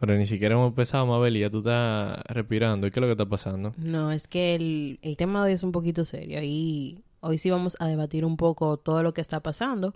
Pero 0.00 0.16
ni 0.16 0.26
siquiera 0.26 0.54
hemos 0.54 0.68
empezado, 0.68 1.04
Mabel, 1.06 1.36
y 1.36 1.40
ya 1.40 1.50
tú 1.50 1.58
estás 1.58 2.22
respirando. 2.24 2.86
¿Y 2.86 2.90
qué 2.90 2.98
es 2.98 3.02
lo 3.02 3.06
que 3.06 3.12
está 3.12 3.26
pasando? 3.26 3.74
No, 3.76 4.12
es 4.12 4.28
que 4.28 4.54
el, 4.54 4.98
el 5.02 5.16
tema 5.18 5.40
de 5.44 5.50
hoy 5.50 5.54
es 5.54 5.62
un 5.62 5.72
poquito 5.72 6.04
serio 6.06 6.40
y 6.42 7.02
hoy 7.20 7.36
sí 7.36 7.50
vamos 7.50 7.76
a 7.80 7.86
debatir 7.86 8.24
un 8.24 8.36
poco 8.38 8.78
todo 8.78 9.02
lo 9.02 9.12
que 9.12 9.20
está 9.20 9.40
pasando 9.40 9.94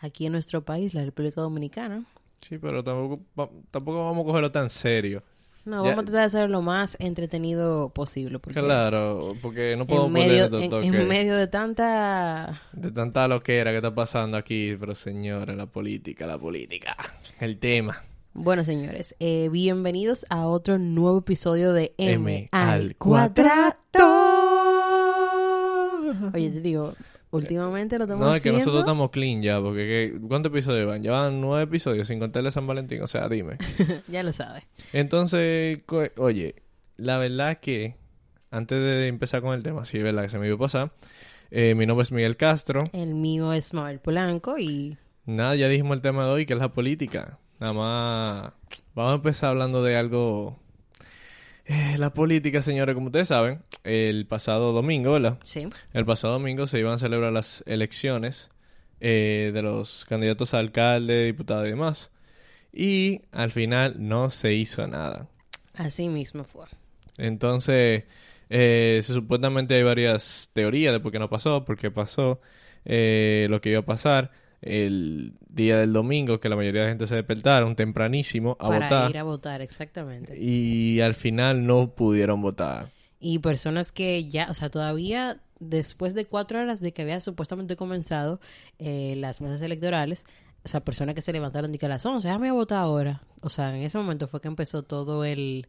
aquí 0.00 0.26
en 0.26 0.32
nuestro 0.32 0.62
país, 0.62 0.94
la 0.94 1.04
República 1.04 1.40
Dominicana. 1.40 2.04
Sí, 2.42 2.58
pero 2.58 2.82
tampoco, 2.82 3.22
tampoco 3.70 4.04
vamos 4.04 4.24
a 4.24 4.26
cogerlo 4.26 4.50
tan 4.50 4.68
serio. 4.68 5.22
No, 5.64 5.82
Ya- 5.84 5.90
vamos 5.90 6.02
a 6.02 6.04
tratar 6.06 6.20
de 6.20 6.26
hacer 6.26 6.50
lo 6.50 6.62
más 6.62 6.96
entretenido 7.00 7.90
posible. 7.90 8.38
Porque 8.38 8.60
Claro, 8.60 9.18
porque 9.42 9.74
no 9.76 9.86
puedo 9.86 10.06
en 10.06 10.12
medio, 10.12 10.50
poner 10.50 10.72
en, 10.84 10.94
en 10.94 11.08
medio 11.08 11.36
de 11.36 11.46
tanta... 11.48 12.60
de 12.72 12.90
tanta 12.92 13.26
loquera 13.26 13.70
que 13.70 13.76
está 13.78 13.94
pasando 13.94 14.36
aquí. 14.36 14.76
Pero 14.78 14.94
señores, 14.94 15.56
la 15.56 15.66
política, 15.66 16.26
la 16.26 16.38
política. 16.38 16.96
El 17.40 17.58
tema. 17.58 18.02
Bueno, 18.38 18.64
señores, 18.64 19.16
eh, 19.18 19.48
bienvenidos 19.50 20.26
a 20.28 20.46
otro 20.46 20.78
nuevo 20.78 21.18
episodio 21.18 21.72
de 21.72 21.94
M, 21.96 22.12
M 22.14 22.48
al 22.52 22.94
cuadrado. 22.96 23.76
Oye, 26.34 26.50
te 26.50 26.60
digo, 26.60 26.94
últimamente 27.30 27.96
lo 27.98 28.04
estamos 28.04 28.26
No, 28.26 28.34
es 28.34 28.42
que 28.42 28.50
haciendo... 28.50 28.58
nosotros 28.58 28.80
estamos 28.80 29.10
clean 29.10 29.42
ya, 29.42 29.58
porque 29.60 30.12
¿qué- 30.12 30.20
¿cuántos 30.28 30.52
episodios 30.52 30.86
van? 30.86 31.02
Llevan 31.02 31.40
nueve 31.40 31.64
episodios 31.64 32.06
sin 32.08 32.18
contarle 32.18 32.48
a 32.48 32.52
San 32.52 32.66
Valentín, 32.66 33.00
o 33.02 33.06
sea, 33.06 33.26
dime. 33.28 33.56
ya 34.08 34.22
lo 34.22 34.32
sabes. 34.34 34.64
Entonces, 34.92 35.78
co- 35.86 36.04
oye, 36.18 36.56
la 36.98 37.16
verdad 37.18 37.58
que, 37.58 37.96
antes 38.50 38.78
de 38.78 39.08
empezar 39.08 39.40
con 39.40 39.54
el 39.54 39.62
tema, 39.62 39.84
sí, 39.86 39.96
es 39.96 40.04
verdad 40.04 40.24
que 40.24 40.28
se 40.28 40.38
me 40.38 40.46
iba 40.46 40.56
a 40.56 40.58
pasar, 40.58 40.92
eh, 41.50 41.74
mi 41.74 41.86
nombre 41.86 42.02
es 42.02 42.12
Miguel 42.12 42.36
Castro. 42.36 42.84
El 42.92 43.14
mío 43.14 43.52
es 43.54 43.72
Mabel 43.72 43.98
Polanco 43.98 44.58
y... 44.58 44.98
Nada, 45.24 45.56
ya 45.56 45.68
dijimos 45.68 45.96
el 45.96 46.02
tema 46.02 46.24
de 46.26 46.30
hoy, 46.32 46.46
que 46.46 46.52
es 46.52 46.58
la 46.60 46.72
política. 46.72 47.38
Nada 47.58 47.72
más, 47.72 48.52
vamos 48.94 49.12
a 49.12 49.14
empezar 49.16 49.50
hablando 49.50 49.82
de 49.82 49.96
algo... 49.96 50.58
Eh, 51.64 51.96
la 51.98 52.12
política, 52.14 52.62
señores, 52.62 52.94
como 52.94 53.06
ustedes 53.06 53.28
saben, 53.28 53.62
el 53.82 54.26
pasado 54.26 54.72
domingo, 54.72 55.12
¿verdad? 55.12 55.38
Sí. 55.42 55.66
El 55.92 56.04
pasado 56.04 56.34
domingo 56.34 56.66
se 56.66 56.78
iban 56.78 56.92
a 56.94 56.98
celebrar 56.98 57.32
las 57.32 57.64
elecciones 57.66 58.50
eh, 59.00 59.50
de 59.52 59.62
los 59.62 60.04
candidatos 60.04 60.54
a 60.54 60.58
alcalde, 60.58 61.24
diputado 61.24 61.66
y 61.66 61.70
demás. 61.70 62.12
Y 62.72 63.22
al 63.32 63.50
final 63.50 63.96
no 63.98 64.30
se 64.30 64.54
hizo 64.54 64.86
nada. 64.86 65.28
Así 65.74 66.08
mismo 66.08 66.44
fue. 66.44 66.66
Entonces, 67.18 68.04
eh, 68.48 69.00
se, 69.02 69.12
supuestamente 69.14 69.74
hay 69.74 69.82
varias 69.82 70.50
teorías 70.52 70.92
de 70.92 71.00
por 71.00 71.10
qué 71.10 71.18
no 71.18 71.28
pasó, 71.28 71.64
por 71.64 71.76
qué 71.76 71.90
pasó, 71.90 72.40
eh, 72.84 73.46
lo 73.50 73.60
que 73.60 73.70
iba 73.70 73.80
a 73.80 73.84
pasar 73.86 74.30
el 74.66 75.34
día 75.48 75.78
del 75.78 75.92
domingo, 75.92 76.40
que 76.40 76.48
la 76.48 76.56
mayoría 76.56 76.82
de 76.82 76.86
la 76.86 76.90
gente 76.90 77.06
se 77.06 77.14
despertaron 77.14 77.76
tempranísimo 77.76 78.56
a 78.60 78.68
para 78.68 78.88
votar. 78.88 79.10
ir 79.10 79.18
a 79.18 79.22
votar, 79.22 79.62
exactamente. 79.62 80.38
Y 80.38 81.00
al 81.00 81.14
final 81.14 81.66
no 81.66 81.94
pudieron 81.94 82.42
votar. 82.42 82.90
Y 83.20 83.38
personas 83.38 83.92
que 83.92 84.28
ya, 84.28 84.48
o 84.50 84.54
sea, 84.54 84.70
todavía 84.70 85.40
después 85.58 86.14
de 86.14 86.26
cuatro 86.26 86.60
horas 86.60 86.80
de 86.80 86.92
que 86.92 87.02
había 87.02 87.20
supuestamente 87.20 87.76
comenzado 87.76 88.40
eh, 88.78 89.14
las 89.16 89.40
mesas 89.40 89.62
electorales, 89.62 90.26
o 90.64 90.68
sea, 90.68 90.80
personas 90.80 91.14
que 91.14 91.22
se 91.22 91.32
levantaron 91.32 91.74
y 91.74 91.78
que 91.78 91.86
a 91.86 91.88
las 91.88 92.04
11, 92.04 92.26
déjame 92.26 92.48
a 92.48 92.52
votar 92.52 92.80
ahora. 92.80 93.22
O 93.40 93.50
sea, 93.50 93.74
en 93.74 93.82
ese 93.82 93.98
momento 93.98 94.28
fue 94.28 94.40
que 94.40 94.48
empezó 94.48 94.82
todo 94.82 95.24
el, 95.24 95.68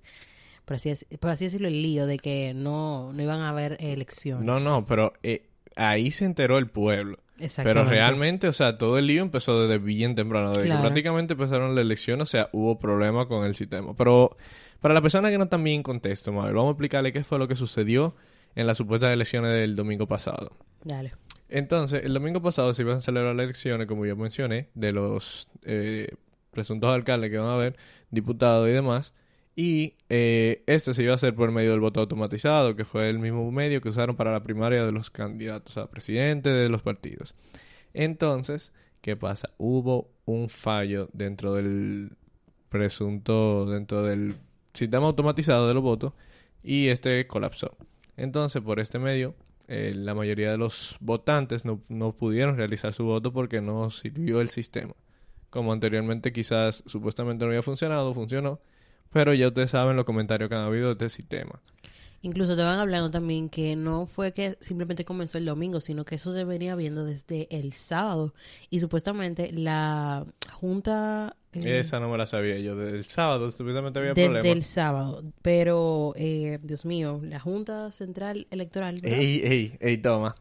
por 0.66 0.76
así, 0.76 0.94
por 1.20 1.30
así 1.30 1.46
decirlo, 1.46 1.68
el 1.68 1.82
lío 1.82 2.08
de 2.08 2.18
que 2.18 2.54
no, 2.54 3.14
no 3.14 3.22
iban 3.22 3.40
a 3.42 3.50
haber 3.50 3.78
elecciones. 3.80 4.44
No, 4.44 4.60
no, 4.60 4.86
pero 4.86 5.14
eh, 5.24 5.48
ahí 5.76 6.12
se 6.12 6.26
enteró 6.26 6.58
el 6.58 6.68
pueblo. 6.68 7.20
Pero 7.64 7.84
realmente, 7.84 8.48
o 8.48 8.54
sea, 8.54 8.78
todo 8.78 8.98
el 8.98 9.08
lío 9.08 9.22
empezó 9.22 9.62
desde 9.62 9.78
bien 9.78 10.16
temprano, 10.16 10.50
desde 10.50 10.64
Claro. 10.66 10.82
que 10.82 10.86
prácticamente 10.88 11.34
empezaron 11.34 11.76
la 11.76 11.82
elección, 11.82 12.20
o 12.22 12.26
sea, 12.26 12.50
hubo 12.52 12.80
problemas 12.80 13.28
con 13.28 13.46
el 13.46 13.54
sistema. 13.56 13.94
Pero 13.96 14.38
para 14.80 14.94
la 14.94 15.02
persona 15.02 15.30
que 15.30 15.38
no 15.38 15.46
están 15.46 15.64
bien 15.64 15.78
en 15.78 15.84
contexto, 15.84 16.32
Mabel, 16.32 16.54
vamos 16.54 16.70
a 16.70 16.72
explicarle 16.72 17.14
qué 17.14 17.24
fue 17.24 17.40
lo 17.40 17.48
que 17.48 17.56
sucedió 17.56 18.16
en 18.56 18.66
las 18.66 18.78
supuestas 18.78 19.12
elecciones 19.14 19.52
del 19.54 19.76
domingo 19.76 20.08
pasado. 20.08 20.52
Dale. 20.84 21.14
Entonces, 21.50 22.04
el 22.04 22.14
domingo 22.14 22.42
pasado 22.42 22.74
se 22.74 22.82
iban 22.82 22.98
a 22.98 23.02
celebrar 23.02 23.36
las 23.36 23.46
elecciones, 23.46 23.88
como 23.88 24.06
yo 24.06 24.16
mencioné, 24.16 24.70
de 24.74 24.92
los 24.92 25.48
eh, 25.64 26.10
presuntos 26.52 26.90
alcaldes 26.90 27.30
que 27.32 27.38
van 27.38 27.50
a 27.50 27.54
haber, 27.54 27.78
diputados 28.10 28.68
y 28.68 28.72
demás. 28.72 29.14
Y 29.60 29.96
eh, 30.10 30.62
este 30.68 30.94
se 30.94 31.02
iba 31.02 31.14
a 31.14 31.16
hacer 31.16 31.34
por 31.34 31.52
medio 31.52 31.72
del 31.72 31.80
voto 31.80 32.00
automatizado, 32.00 32.76
que 32.76 32.86
fue 32.86 33.10
el 33.10 33.18
mismo 33.18 33.52
medio 33.52 33.82
que 33.82 33.90
usaron 33.90 34.16
para 34.16 34.32
la 34.32 34.44
primaria 34.44 34.86
de 34.86 34.92
los 34.92 35.10
candidatos 35.10 35.80
a 35.80 35.90
presidente 35.90 36.52
de 36.52 36.70
los 36.70 36.84
partidos. 36.84 37.34
Entonces, 37.96 38.72
¿qué 39.02 39.16
pasa? 39.16 39.50
Hubo 39.58 40.12
un 40.26 40.50
fallo 40.50 41.10
dentro 41.12 41.56
del 41.56 42.12
presunto, 42.70 43.66
dentro 43.66 44.04
del 44.04 44.36
sistema 44.76 45.08
automatizado 45.08 45.68
de 45.68 45.74
los 45.74 45.82
votos 45.82 46.14
y 46.62 46.90
este 46.90 47.26
colapsó. 47.26 47.76
Entonces, 48.16 48.62
por 48.62 48.80
este 48.80 49.00
medio, 49.00 49.34
eh, 49.68 49.92
la 49.96 50.14
mayoría 50.14 50.52
de 50.52 50.60
los 50.60 50.98
votantes 51.00 51.66
no, 51.66 51.82
no 51.90 52.12
pudieron 52.12 52.58
realizar 52.58 52.94
su 52.94 53.06
voto 53.06 53.34
porque 53.34 53.60
no 53.60 53.90
sirvió 53.90 54.40
el 54.40 54.50
sistema. 54.50 54.94
Como 55.50 55.74
anteriormente 55.74 56.32
quizás 56.32 56.84
supuestamente 56.86 57.44
no 57.44 57.50
había 57.50 57.64
funcionado, 57.64 58.14
funcionó, 58.14 58.60
pero 59.12 59.34
ya 59.34 59.48
ustedes 59.48 59.72
saben 59.72 59.96
los 59.96 60.06
comentarios 60.06 60.50
que 60.50 60.56
han 60.56 60.64
habido 60.64 60.88
de 60.88 61.06
este 61.06 61.10
sistema. 61.10 61.62
Incluso 62.24 62.56
te 62.56 62.64
van 62.64 62.80
hablando 62.80 63.12
también 63.12 63.48
que 63.48 63.76
no 63.76 64.08
fue 64.08 64.34
que 64.34 64.58
simplemente 64.60 65.06
comenzó 65.06 65.38
el 65.38 65.46
domingo, 65.46 65.80
sino 65.80 66.04
que 66.04 66.16
eso 66.16 66.34
se 66.34 66.44
venía 66.46 66.76
viendo 66.76 67.06
desde 67.06 67.48
el 67.56 67.74
sábado. 67.74 68.34
Y 68.72 68.80
supuestamente 68.80 69.52
la 69.54 70.26
Junta... 70.52 71.36
eh, 71.54 71.80
Esa 71.80 72.00
no 72.00 72.10
me 72.10 72.18
la 72.18 72.26
sabía 72.26 72.58
yo. 72.58 72.76
Desde 72.76 72.98
el 72.98 73.06
sábado 73.06 73.52
supuestamente 73.52 74.00
había 74.00 74.14
desde 74.16 74.30
problemas. 74.34 74.58
el 74.58 74.64
sábado. 74.64 75.24
Pero, 75.44 76.14
eh, 76.18 76.58
Dios 76.64 76.86
mío, 76.86 77.22
la 77.24 77.40
Junta 77.40 77.92
Central 77.92 78.48
Electoral... 78.50 78.96
¿verdad? 79.00 79.20
Ey, 79.20 79.42
ey, 79.44 79.78
ey, 79.80 79.98
toma. 80.00 80.34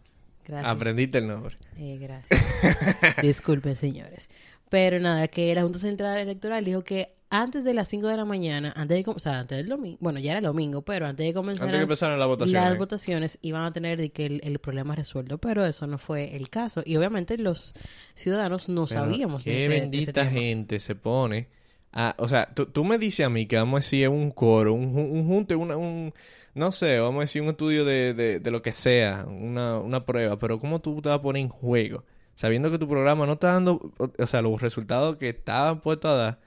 Gracias. 0.47 0.73
Aprendiste 0.73 1.19
el 1.19 1.29
nombre. 1.29 1.57
Eh, 1.77 1.99
gracias. 2.01 2.41
Disculpen, 3.23 3.77
señores. 3.77 4.31
Pero 4.71 4.99
nada, 4.99 5.29
que 5.29 5.55
la 5.55 5.63
Junta 5.63 5.79
Central 5.79 6.19
Electoral 6.19 6.65
dijo 6.65 6.83
que 6.83 7.16
antes 7.31 7.65
de 7.65 7.75
las 7.75 7.89
5 7.89 8.07
de 8.09 8.17
la 8.17 8.25
mañana, 8.25 8.73
antes 8.77 9.05
de, 9.05 9.11
o 9.11 9.19
sea, 9.19 9.41
antes 9.41 9.59
del 9.59 9.69
domingo, 9.69 9.99
bueno, 10.01 10.19
ya 10.21 10.31
era 10.33 10.39
el 10.41 10.45
domingo, 10.47 10.83
pero 10.83 11.07
antes 11.07 11.27
de 11.27 11.35
comenzar 11.35 11.65
Antes 11.65 11.79
que 11.79 11.83
empezaran 11.83 12.19
las 12.19 12.29
votaciones. 12.29 12.63
las 12.71 12.79
votaciones 12.79 13.39
iban 13.43 13.65
a 13.65 13.73
tener 13.73 13.99
de 13.99 14.11
que 14.11 14.27
el, 14.27 14.41
el 14.45 14.59
problema 14.61 14.95
resuelto, 14.95 15.39
pero 15.39 15.65
eso 15.67 15.87
no 15.87 15.99
fue 15.99 16.37
el 16.37 16.51
caso. 16.51 16.83
Y 16.87 16.97
obviamente 16.97 17.37
los 17.39 17.75
ciudadanos 18.15 18.69
no 18.69 18.87
Pero 18.87 19.01
sabíamos 19.01 19.45
de 19.45 19.53
Qué 19.53 19.59
ese, 19.59 19.69
de 19.69 19.75
ese 19.77 19.81
bendita 19.83 20.13
tema. 20.13 20.31
gente 20.31 20.81
se 20.81 20.95
pone. 20.95 21.49
a- 21.93 22.15
o 22.19 22.29
sea, 22.29 22.49
tú, 22.55 22.85
me 22.85 22.99
dices 22.99 23.27
a 23.27 23.31
mí 23.31 23.47
que 23.47 23.57
vamos 23.57 23.79
a 23.79 23.81
decir 23.81 24.09
un 24.09 24.31
coro, 24.31 24.75
un, 24.75 24.97
un 24.97 25.27
junte, 25.27 25.55
una, 25.57 25.77
un. 25.77 26.13
No 26.55 26.73
sé, 26.73 26.99
vamos 27.01 27.19
a 27.19 27.21
decir 27.23 27.43
un 27.43 27.49
estudio 27.49 27.85
de, 27.85 28.15
de, 28.15 28.41
de 28.41 28.51
lo 28.51 28.63
que 28.63 28.73
sea, 28.73 29.27
una, 29.29 29.79
una 29.79 30.07
prueba, 30.07 30.39
pero 30.39 30.59
¿cómo 30.59 30.81
tú 30.81 31.03
te 31.03 31.09
vas 31.11 31.19
a 31.19 31.23
poner 31.23 31.43
en 31.43 31.49
juego? 31.51 32.05
Sabiendo 32.35 32.71
que 32.71 32.79
tu 32.79 32.89
programa 32.89 33.27
no 33.27 33.35
está 33.35 33.53
dando, 33.53 33.93
o, 33.99 34.11
o 34.19 34.27
sea, 34.27 34.41
los 34.43 34.61
resultados 34.63 35.17
que 35.17 35.29
estaban 35.31 35.81
puestos 35.81 36.11
a 36.11 36.15
dar 36.15 36.39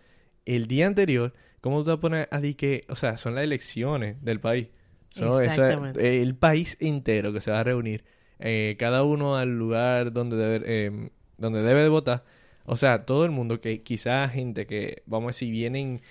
el 0.56 0.68
día 0.68 0.88
anterior, 0.88 1.34
¿cómo 1.62 1.80
tú 1.80 1.84
te 1.86 1.90
vas 1.92 1.98
a 1.98 2.02
poner 2.02 2.28
a 2.32 2.40
decir 2.40 2.56
que, 2.56 2.86
o 2.90 2.96
sea, 2.96 3.18
son 3.18 3.36
las 3.36 3.44
elecciones 3.44 4.24
del 4.24 4.40
país? 4.40 4.68
So, 5.12 5.26
eso 5.26 5.42
es- 5.42 5.48
Exactamente. 5.52 6.22
el 6.22 6.36
país 6.36 6.78
entero 6.80 7.34
que 7.34 7.42
se 7.42 7.52
va 7.52 7.60
a 7.62 7.64
reunir, 7.64 8.04
eh, 8.40 8.76
cada 8.80 9.04
uno 9.04 9.38
al 9.38 9.58
lugar 9.58 10.14
donde 10.14 10.38
debe, 10.38 10.62
eh, 10.66 11.10
donde 11.38 11.62
debe 11.64 11.82
de 11.84 11.90
votar. 11.90 12.24
O 12.66 12.76
sea, 12.76 13.06
todo 13.06 13.26
el 13.26 13.32
mundo 13.32 13.60
que 13.62 13.82
quizás 13.82 14.32
gente 14.32 14.68
que, 14.68 15.02
vamos 15.06 15.28
a 15.28 15.30
decir, 15.30 15.52
vienen... 15.52 16.02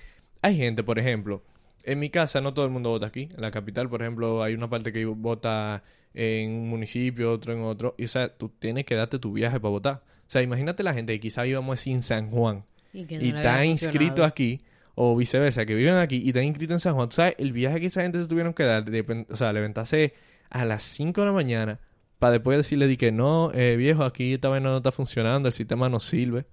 Hay 0.42 0.56
gente, 0.56 0.82
por 0.82 0.98
ejemplo, 0.98 1.42
en 1.84 1.98
mi 2.00 2.10
casa 2.10 2.40
no 2.40 2.52
todo 2.54 2.64
el 2.64 2.70
mundo 2.70 2.90
vota 2.90 3.06
aquí. 3.06 3.28
En 3.34 3.40
la 3.40 3.50
capital, 3.50 3.88
por 3.88 4.02
ejemplo, 4.02 4.42
hay 4.42 4.54
una 4.54 4.68
parte 4.68 4.92
que 4.92 5.04
vota 5.04 5.82
en 6.14 6.50
un 6.50 6.68
municipio, 6.68 7.32
otro 7.32 7.52
en 7.52 7.60
otro. 7.62 7.94
Y 7.98 8.04
o 8.04 8.08
sea, 8.08 8.28
tú 8.36 8.48
tienes 8.58 8.84
que 8.84 8.94
darte 8.96 9.18
tu 9.18 9.32
viaje 9.32 9.58
para 9.60 9.70
votar. 9.70 9.94
O 10.26 10.30
sea, 10.30 10.42
imagínate 10.42 10.82
la 10.82 10.94
gente 10.94 11.12
que 11.14 11.20
quizás 11.20 11.46
íbamos 11.46 11.70
a 11.70 11.74
decir 11.74 11.92
en 11.94 12.02
San 12.02 12.30
Juan 12.30 12.64
Y, 12.92 13.02
no 13.02 13.06
y 13.10 13.32
le 13.32 13.36
está 13.38 13.54
había 13.56 13.64
inscrito 13.66 13.98
funcionado. 13.98 14.24
aquí, 14.24 14.60
o 14.94 15.14
viceversa, 15.16 15.64
que 15.66 15.74
viven 15.74 15.94
aquí 15.94 16.16
y 16.24 16.28
están 16.28 16.44
inscritos 16.44 16.74
en 16.74 16.80
San 16.80 16.94
Juan. 16.94 17.08
¿Tú 17.08 17.16
sabes 17.16 17.34
el 17.38 17.52
viaje 17.52 17.80
que 17.80 17.86
esa 17.86 18.02
gente 18.02 18.20
se 18.20 18.28
tuvieron 18.28 18.54
que 18.54 18.64
dar? 18.64 18.84
De, 18.84 19.26
o 19.30 19.36
sea, 19.36 19.52
levantarse 19.52 20.14
a 20.50 20.64
las 20.64 20.82
5 20.82 21.20
de 21.20 21.26
la 21.26 21.32
mañana 21.32 21.78
para 22.18 22.32
después 22.32 22.58
decirle 22.58 22.86
di 22.88 22.96
que 22.96 23.12
no, 23.12 23.52
eh, 23.54 23.76
viejo, 23.76 24.02
aquí 24.04 24.34
esta 24.34 24.48
vaina 24.48 24.70
no 24.70 24.78
está 24.78 24.90
funcionando, 24.90 25.48
el 25.48 25.52
sistema 25.52 25.88
no 25.88 26.00
sirve. 26.00 26.46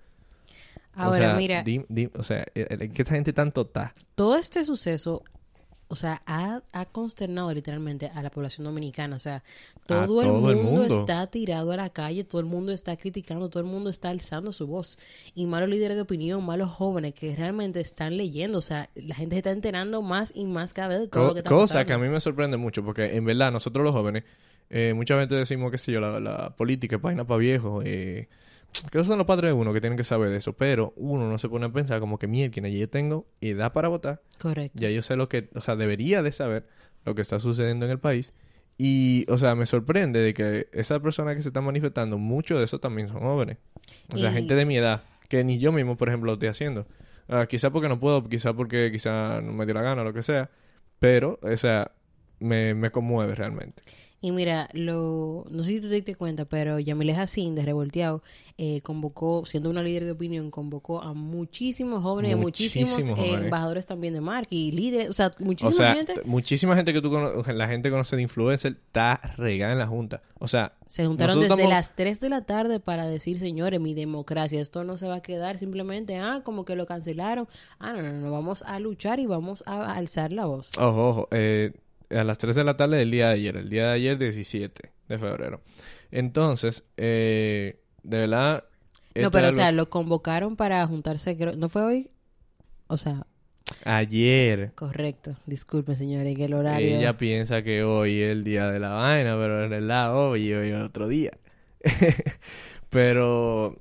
Ahora, 0.93 1.09
o 1.09 1.19
sea, 1.29 1.35
mira, 1.35 1.63
dim- 1.63 1.85
dim- 1.89 2.11
o 2.17 2.23
sea, 2.23 2.45
eh, 2.55 2.89
que 2.93 3.01
esta 3.01 3.15
gente 3.15 3.33
tanto 3.33 3.61
está. 3.63 3.93
todo 4.15 4.37
este 4.37 4.63
suceso, 4.63 5.23
o 5.87 5.95
sea, 5.95 6.21
ha, 6.25 6.61
ha 6.71 6.85
consternado 6.85 7.53
literalmente 7.53 8.07
a 8.13 8.21
la 8.23 8.29
población 8.31 8.65
dominicana. 8.65 9.15
O 9.15 9.19
sea, 9.19 9.43
todo, 9.85 10.21
el, 10.21 10.27
todo 10.27 10.33
mundo 10.33 10.49
el 10.51 10.57
mundo. 10.57 10.83
está 10.85 11.27
tirado 11.27 11.71
a 11.71 11.77
la 11.77 11.89
calle, 11.89 12.23
todo 12.23 12.39
el 12.41 12.47
mundo 12.47 12.71
está 12.71 12.97
criticando, 12.97 13.49
todo 13.49 13.61
el 13.61 13.69
mundo 13.69 13.89
está 13.89 14.09
alzando 14.09 14.51
su 14.53 14.67
voz. 14.67 14.97
Y 15.35 15.45
malos 15.45 15.69
líderes 15.69 15.95
de 15.95 16.01
opinión, 16.01 16.43
malos 16.45 16.71
jóvenes 16.71 17.13
que 17.13 17.35
realmente 17.35 17.79
están 17.81 18.17
leyendo. 18.17 18.57
O 18.57 18.61
sea, 18.61 18.89
la 18.95 19.15
gente 19.15 19.35
se 19.35 19.39
está 19.39 19.51
enterando 19.51 20.01
más 20.01 20.31
y 20.35 20.45
más 20.45 20.73
cada 20.73 20.89
vez 20.89 20.99
de 21.01 21.07
todo 21.07 21.23
Co- 21.23 21.27
lo 21.27 21.33
que 21.33 21.39
está 21.39 21.49
cosa 21.49 21.83
pasando. 21.83 21.85
que 21.85 21.93
a 21.93 21.97
mí 21.97 22.07
me 22.09 22.19
sorprende 22.19 22.57
mucho, 22.57 22.83
porque 22.83 23.15
en 23.15 23.25
verdad 23.25 23.51
nosotros 23.51 23.83
los 23.83 23.93
jóvenes 23.93 24.23
eh, 24.69 24.93
muchas 24.95 25.17
veces 25.17 25.37
decimos, 25.37 25.71
qué 25.71 25.77
sé 25.77 25.91
yo, 25.91 25.99
la, 25.99 26.19
la 26.19 26.55
política 26.55 26.95
es 26.97 27.01
vaina 27.01 27.25
para 27.25 27.37
viejos, 27.37 27.83
eh, 27.85 28.27
que 28.91 28.97
esos 28.97 29.07
son 29.07 29.17
los 29.17 29.27
padres 29.27 29.49
de 29.49 29.53
uno 29.53 29.73
que 29.73 29.81
tienen 29.81 29.97
que 29.97 30.03
saber 30.03 30.29
de 30.29 30.37
eso, 30.37 30.53
pero 30.53 30.93
uno 30.95 31.29
no 31.29 31.37
se 31.37 31.49
pone 31.49 31.65
a 31.65 31.69
pensar 31.69 31.99
como 31.99 32.17
que, 32.19 32.27
mierda, 32.27 32.67
yo 32.67 32.89
tengo 32.89 33.25
edad 33.41 33.73
para 33.73 33.87
votar, 33.87 34.21
Correcto. 34.39 34.77
ya 34.79 34.89
yo 34.89 35.01
sé 35.01 35.15
lo 35.15 35.29
que, 35.29 35.49
o 35.55 35.61
sea, 35.61 35.75
debería 35.75 36.21
de 36.21 36.31
saber 36.31 36.65
lo 37.05 37.15
que 37.15 37.21
está 37.21 37.39
sucediendo 37.39 37.85
en 37.85 37.91
el 37.91 37.99
país. 37.99 38.33
Y, 38.77 39.25
o 39.29 39.37
sea, 39.37 39.55
me 39.55 39.65
sorprende 39.65 40.19
de 40.19 40.33
que 40.33 40.67
esas 40.73 40.99
personas 40.99 41.35
que 41.35 41.41
se 41.41 41.49
están 41.49 41.63
manifestando, 41.63 42.17
muchos 42.17 42.57
de 42.57 42.65
esos 42.65 42.81
también 42.81 43.07
son 43.07 43.21
jóvenes. 43.21 43.57
O 44.13 44.17
sea, 44.17 44.31
Y- 44.31 44.33
gente 44.33 44.55
de 44.55 44.65
mi 44.65 44.75
edad, 44.77 45.03
que 45.29 45.43
ni 45.43 45.57
yo 45.59 45.71
mismo, 45.71 45.95
por 45.95 46.09
ejemplo, 46.09 46.27
lo 46.27 46.33
estoy 46.33 46.49
haciendo. 46.49 46.85
Ah, 47.29 47.45
quizá 47.47 47.69
porque 47.71 47.87
no 47.87 47.99
puedo, 47.99 48.27
quizá 48.27 48.53
porque 48.53 48.89
quizá 48.91 49.39
no 49.41 49.53
me 49.53 49.65
dio 49.65 49.73
la 49.73 49.81
gana, 49.81 50.03
lo 50.03 50.13
que 50.13 50.23
sea. 50.23 50.49
Pero, 50.99 51.39
o 51.41 51.57
sea, 51.57 51.91
me, 52.39 52.73
me 52.73 52.91
conmueve 52.91 53.33
realmente. 53.35 53.81
Y 54.25 54.31
mira, 54.31 54.69
lo, 54.73 55.45
no 55.51 55.63
sé 55.63 55.69
si 55.73 55.81
te 55.81 55.87
diste 55.87 56.15
cuenta, 56.15 56.45
pero 56.45 56.79
Yamile 56.79 57.13
Jacín 57.13 57.53
de 57.53 57.63
Revolteado 57.63 58.23
eh, 58.57 58.81
convocó, 58.81 59.45
siendo 59.45 59.69
una 59.69 59.83
líder 59.83 60.03
de 60.05 60.11
opinión, 60.13 60.49
convocó 60.49 60.99
a 61.03 61.13
muchísimos 61.13 62.01
jóvenes, 62.01 62.35
muchísimos 62.35 62.89
Muchísimos 62.95 63.19
eh, 63.19 63.33
embajadores 63.35 63.85
también 63.85 64.15
de 64.15 64.21
marca 64.21 64.47
y 64.55 64.71
líderes, 64.71 65.11
o 65.11 65.13
sea, 65.13 65.31
muchísima 65.37 65.69
o 65.69 65.73
sea, 65.73 65.93
gente 65.93 66.13
muchísima 66.25 66.75
gente 66.75 66.91
que 66.91 67.03
tú 67.03 67.11
la 67.11 67.67
gente 67.67 67.91
conoce 67.91 68.15
de 68.15 68.23
influencer 68.23 68.71
está 68.71 69.17
regada 69.37 69.73
en 69.73 69.77
la 69.79 69.85
junta. 69.85 70.23
O 70.39 70.47
sea, 70.47 70.73
se 70.87 71.05
juntaron 71.05 71.39
desde 71.39 71.53
estamos- 71.53 71.69
las 71.69 71.95
3 71.95 72.19
de 72.19 72.29
la 72.29 72.41
tarde 72.41 72.79
para 72.79 73.05
decir, 73.05 73.37
señores, 73.37 73.79
mi 73.79 73.93
democracia, 73.93 74.59
esto 74.59 74.83
no 74.83 74.97
se 74.97 75.07
va 75.07 75.17
a 75.17 75.21
quedar 75.21 75.59
simplemente, 75.59 76.17
ah, 76.17 76.41
como 76.43 76.65
que 76.65 76.75
lo 76.75 76.87
cancelaron. 76.87 77.47
Ah, 77.77 77.93
no, 77.93 78.01
no, 78.01 78.11
no, 78.13 78.31
vamos 78.31 78.63
a 78.63 78.79
luchar 78.79 79.19
y 79.19 79.27
vamos 79.27 79.63
a 79.67 79.93
alzar 79.93 80.31
la 80.33 80.45
voz. 80.45 80.71
Ojo, 80.79 81.09
ojo. 81.09 81.27
eh, 81.29 81.73
a 82.09 82.23
las 82.23 82.37
3 82.37 82.55
de 82.55 82.63
la 82.63 82.75
tarde 82.77 82.97
del 82.97 83.11
día 83.11 83.27
de 83.29 83.33
ayer. 83.33 83.57
El 83.57 83.69
día 83.69 83.87
de 83.87 83.93
ayer, 83.93 84.17
17 84.17 84.91
de 85.07 85.19
febrero. 85.19 85.61
Entonces, 86.11 86.85
eh, 86.97 87.79
de 88.03 88.17
verdad... 88.19 88.63
no, 88.63 89.21
esto 89.21 89.31
pero 89.31 89.49
o 89.49 89.51
sea, 89.51 89.71
lo- 89.71 89.89
convocaron 89.89 90.55
para 90.55 90.85
juntarse, 90.87 91.35
¿no 91.57 91.69
fue 91.69 91.83
hoy? 91.83 92.09
O 92.87 92.97
sea, 92.97 93.25
Ayer. 93.83 94.71
correcto, 94.75 95.35
disculpen, 95.47 95.95
señores, 95.95 96.35
que 96.35 96.45
el 96.45 96.53
horario... 96.53 96.97
Ella 96.97 97.17
piensa 97.17 97.63
que 97.63 97.83
hoy 97.83 98.21
es 98.21 98.31
el 98.31 98.43
día 98.43 98.67
de 98.69 98.79
la 98.79 98.89
vaina, 98.89 99.35
pero 99.37 99.63
en 99.63 99.69
realidad 99.71 100.15
hoy 100.15 100.53
hoy 100.53 100.69
es 100.69 100.83
otro 100.83 101.07
día. 101.07 101.31
pero... 102.89 103.79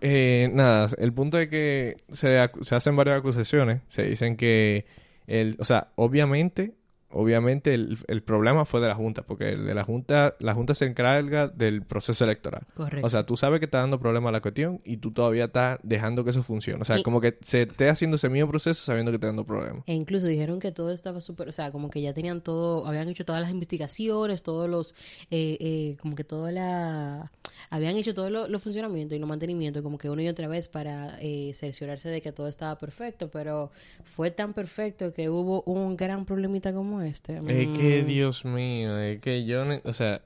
eh, 0.00 0.50
nada, 0.52 0.88
el 0.98 1.12
punto 1.12 1.38
es 1.38 1.48
que 1.48 1.96
se, 2.10 2.38
se 2.62 2.74
hacen 2.74 2.96
varias 2.96 3.18
acusaciones. 3.18 3.82
Se 3.88 4.02
dicen 4.04 4.36
que... 4.36 4.86
El, 5.26 5.56
o 5.58 5.64
sea, 5.64 5.88
obviamente... 5.96 6.74
Obviamente 7.16 7.74
el, 7.74 7.98
el 8.08 8.22
problema 8.22 8.64
fue 8.64 8.80
de 8.80 8.88
la 8.88 8.94
Junta, 8.94 9.22
porque 9.22 9.50
el 9.50 9.66
de 9.66 9.74
la 9.74 9.84
Junta, 9.84 10.34
la 10.40 10.54
Junta 10.54 10.74
se 10.74 10.84
encarga 10.86 11.48
del 11.48 11.82
proceso 11.82 12.24
electoral. 12.24 12.62
Correcto. 12.74 13.06
O 13.06 13.10
sea, 13.10 13.24
tú 13.26 13.36
sabes 13.36 13.58
que 13.60 13.64
está 13.64 13.78
dando 13.78 13.98
problema 13.98 14.28
a 14.28 14.32
la 14.32 14.40
cuestión 14.40 14.80
y 14.84 14.98
tú 14.98 15.10
todavía 15.12 15.44
estás 15.46 15.78
dejando 15.82 16.24
que 16.24 16.30
eso 16.30 16.42
funcione. 16.42 16.80
O 16.82 16.84
sea, 16.84 16.98
Y- 16.98 17.02
como 17.02 17.20
que 17.20 17.36
se 17.40 17.62
esté 17.62 17.88
haciendo 17.88 18.16
ese 18.16 18.28
mismo 18.28 18.48
proceso 18.50 18.82
sabiendo 18.84 19.10
que 19.10 19.16
está 19.16 19.28
dando 19.28 19.44
problemas. 19.44 19.82
E 19.86 19.94
incluso 19.94 20.26
dijeron 20.26 20.58
que 20.60 20.72
todo 20.72 20.90
estaba 20.92 21.20
súper, 21.20 21.48
o 21.48 21.52
sea, 21.52 21.72
como 21.72 21.90
que 21.90 22.00
ya 22.02 22.12
tenían 22.12 22.40
todo, 22.40 22.86
habían 22.86 23.08
hecho 23.08 23.24
todas 23.24 23.40
las 23.42 23.50
investigaciones, 23.50 24.42
todos 24.42 24.68
los, 24.68 24.94
eh, 25.30 25.56
eh, 25.60 25.96
como 26.00 26.14
que 26.16 26.24
toda 26.24 26.52
la, 26.52 27.32
habían 27.70 27.96
hecho 27.96 28.14
todos 28.14 28.30
los 28.30 28.48
los 28.48 28.62
funcionamientos 28.62 29.16
y 29.16 29.18
los 29.18 29.28
mantenimientos, 29.28 29.82
como 29.82 29.98
que 29.98 30.10
una 30.10 30.22
y 30.22 30.28
otra 30.28 30.48
vez 30.48 30.68
para 30.68 31.18
eh, 31.20 31.52
cerciorarse 31.54 32.08
de 32.08 32.20
que 32.22 32.32
todo 32.32 32.48
estaba 32.48 32.78
perfecto, 32.78 33.30
pero 33.30 33.70
fue 34.04 34.30
tan 34.30 34.52
perfecto 34.54 35.12
que 35.12 35.28
hubo 35.28 35.62
un 35.62 35.96
gran 35.96 36.24
problemita 36.24 36.72
como 36.72 37.02
este. 37.02 37.38
Es 37.38 37.78
que, 37.78 38.02
Mm. 38.02 38.06
Dios 38.06 38.44
mío, 38.44 38.98
es 38.98 39.20
que 39.20 39.44
yo 39.44 39.64
no, 39.64 39.80
o 39.84 39.92
sea, 39.92 40.22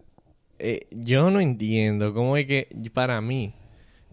eh, 0.59 0.87
yo 0.91 1.31
no 1.31 1.41
entiendo 1.41 2.13
cómo 2.15 2.37
es 2.37 2.47
que, 2.47 2.69
para 2.93 3.21
mí, 3.21 3.55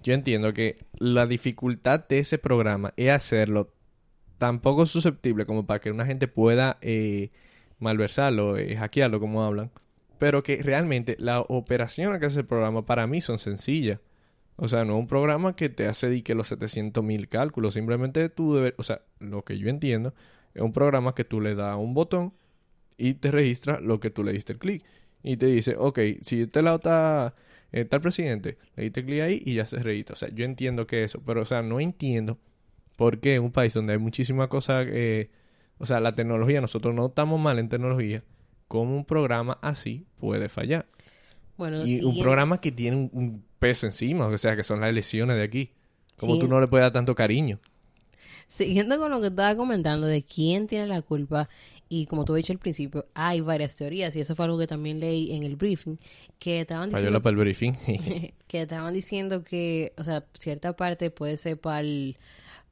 yo 0.03 0.13
entiendo 0.13 0.53
que 0.53 0.77
la 0.97 1.25
dificultad 1.27 2.07
de 2.07 2.19
ese 2.19 2.37
programa 2.37 2.93
es 2.95 3.09
hacerlo 3.09 3.73
tan 4.37 4.59
poco 4.61 4.85
susceptible 4.85 5.45
como 5.45 5.65
para 5.65 5.79
que 5.81 5.91
una 5.91 6.05
gente 6.05 6.27
pueda 6.27 6.77
eh, 6.81 7.31
malversarlo, 7.79 8.57
eh, 8.57 8.75
hackearlo, 8.75 9.19
como 9.19 9.43
hablan, 9.43 9.71
pero 10.19 10.43
que 10.43 10.61
realmente 10.63 11.15
la 11.19 11.41
operación 11.41 12.19
que 12.19 12.25
hace 12.25 12.39
el 12.39 12.45
programa 12.45 12.85
para 12.85 13.07
mí 13.07 13.21
son 13.21 13.39
sencillas. 13.39 13.99
O 14.55 14.67
sea, 14.67 14.85
no 14.85 14.95
es 14.95 14.99
un 14.99 15.07
programa 15.07 15.55
que 15.55 15.69
te 15.69 15.87
hace 15.87 16.09
di 16.09 16.23
que 16.23 16.33
los 16.35 16.47
700 16.47 17.03
mil 17.03 17.29
cálculos. 17.29 17.75
Simplemente 17.75 18.29
tú 18.29 18.55
debes, 18.55 18.73
o 18.77 18.83
sea, 18.83 19.01
lo 19.19 19.43
que 19.43 19.59
yo 19.59 19.69
entiendo, 19.69 20.13
es 20.55 20.61
un 20.63 20.73
programa 20.73 21.13
que 21.13 21.23
tú 21.23 21.41
le 21.41 21.55
das 21.55 21.77
un 21.77 21.93
botón 21.93 22.33
y 22.97 23.15
te 23.15 23.31
registra 23.31 23.79
lo 23.79 23.99
que 23.99 24.09
tú 24.09 24.23
le 24.23 24.33
diste 24.33 24.53
el 24.53 24.59
clic. 24.59 24.83
Y 25.23 25.37
te 25.37 25.45
dice, 25.47 25.75
ok, 25.77 25.99
si 26.21 26.41
este 26.41 26.61
lado 26.63 26.77
está, 26.77 27.35
eh, 27.71 27.87
el 27.89 28.01
presidente, 28.01 28.57
le 28.75 28.83
diste 28.83 29.05
clic 29.05 29.21
ahí 29.21 29.41
y 29.45 29.55
ya 29.55 29.65
se 29.65 29.77
registra. 29.77 30.13
O 30.13 30.17
sea, 30.17 30.29
yo 30.29 30.45
entiendo 30.45 30.87
que 30.87 31.03
eso, 31.03 31.21
pero 31.25 31.41
o 31.41 31.45
sea, 31.45 31.61
no 31.61 31.79
entiendo 31.79 32.39
por 32.95 33.19
qué 33.19 33.35
en 33.35 33.43
un 33.43 33.51
país 33.51 33.73
donde 33.73 33.93
hay 33.93 33.99
muchísimas 33.99 34.47
cosas, 34.49 34.87
eh, 34.89 35.29
o 35.77 35.85
sea, 35.85 35.99
la 35.99 36.15
tecnología, 36.15 36.61
nosotros 36.61 36.95
no 36.95 37.07
estamos 37.07 37.39
mal 37.39 37.59
en 37.59 37.69
tecnología, 37.69 38.23
cómo 38.67 38.95
un 38.95 39.05
programa 39.05 39.57
así 39.61 40.05
puede 40.19 40.49
fallar. 40.49 40.85
Bueno, 41.57 41.77
Y 41.77 41.79
un 41.79 41.85
siguiendo- 41.87 42.21
programa 42.21 42.61
que 42.61 42.71
tiene 42.71 42.97
un, 42.97 43.09
un 43.13 43.43
peso 43.59 43.85
encima, 43.85 44.27
o 44.27 44.37
sea, 44.37 44.55
que 44.55 44.63
son 44.63 44.79
las 44.81 44.89
elecciones 44.89 45.37
de 45.37 45.43
aquí. 45.43 45.71
Como 46.17 46.35
Sí. 46.35 46.39
tú 46.41 46.47
no 46.47 46.59
le 46.59 46.67
puedes 46.67 46.83
dar 46.85 46.93
tanto 46.93 47.13
cariño? 47.15 47.59
Siguiendo 48.47 48.97
con 48.97 49.11
lo 49.11 49.19
que 49.19 49.27
estaba 49.27 49.55
comentando 49.55 50.07
de 50.07 50.23
quién 50.23 50.67
tiene 50.67 50.87
la 50.87 51.01
culpa, 51.01 51.49
y 51.89 52.05
como 52.05 52.23
tú 52.25 52.33
has 52.33 52.37
dicho 52.37 52.53
al 52.53 52.59
principio, 52.59 53.05
hay 53.13 53.41
varias 53.41 53.75
teorías, 53.75 54.15
y 54.15 54.21
eso 54.21 54.35
fue 54.35 54.45
algo 54.45 54.57
que 54.57 54.67
también 54.67 54.99
leí 54.99 55.35
en 55.35 55.43
el 55.43 55.55
briefing, 55.57 55.97
que 56.39 56.61
estaban 56.61 56.89
diciendo 56.89 57.21
Payola 57.21 57.23
para 57.23 57.31
el 57.31 57.37
briefing. 57.37 57.73
que 58.47 58.61
estaban 58.61 58.93
diciendo 58.93 59.43
que, 59.43 59.93
o 59.97 60.03
sea, 60.03 60.23
cierta 60.33 60.73
parte 60.75 61.09
puede 61.11 61.35
ser 61.37 61.59
para 61.59 61.81
el, 61.81 62.17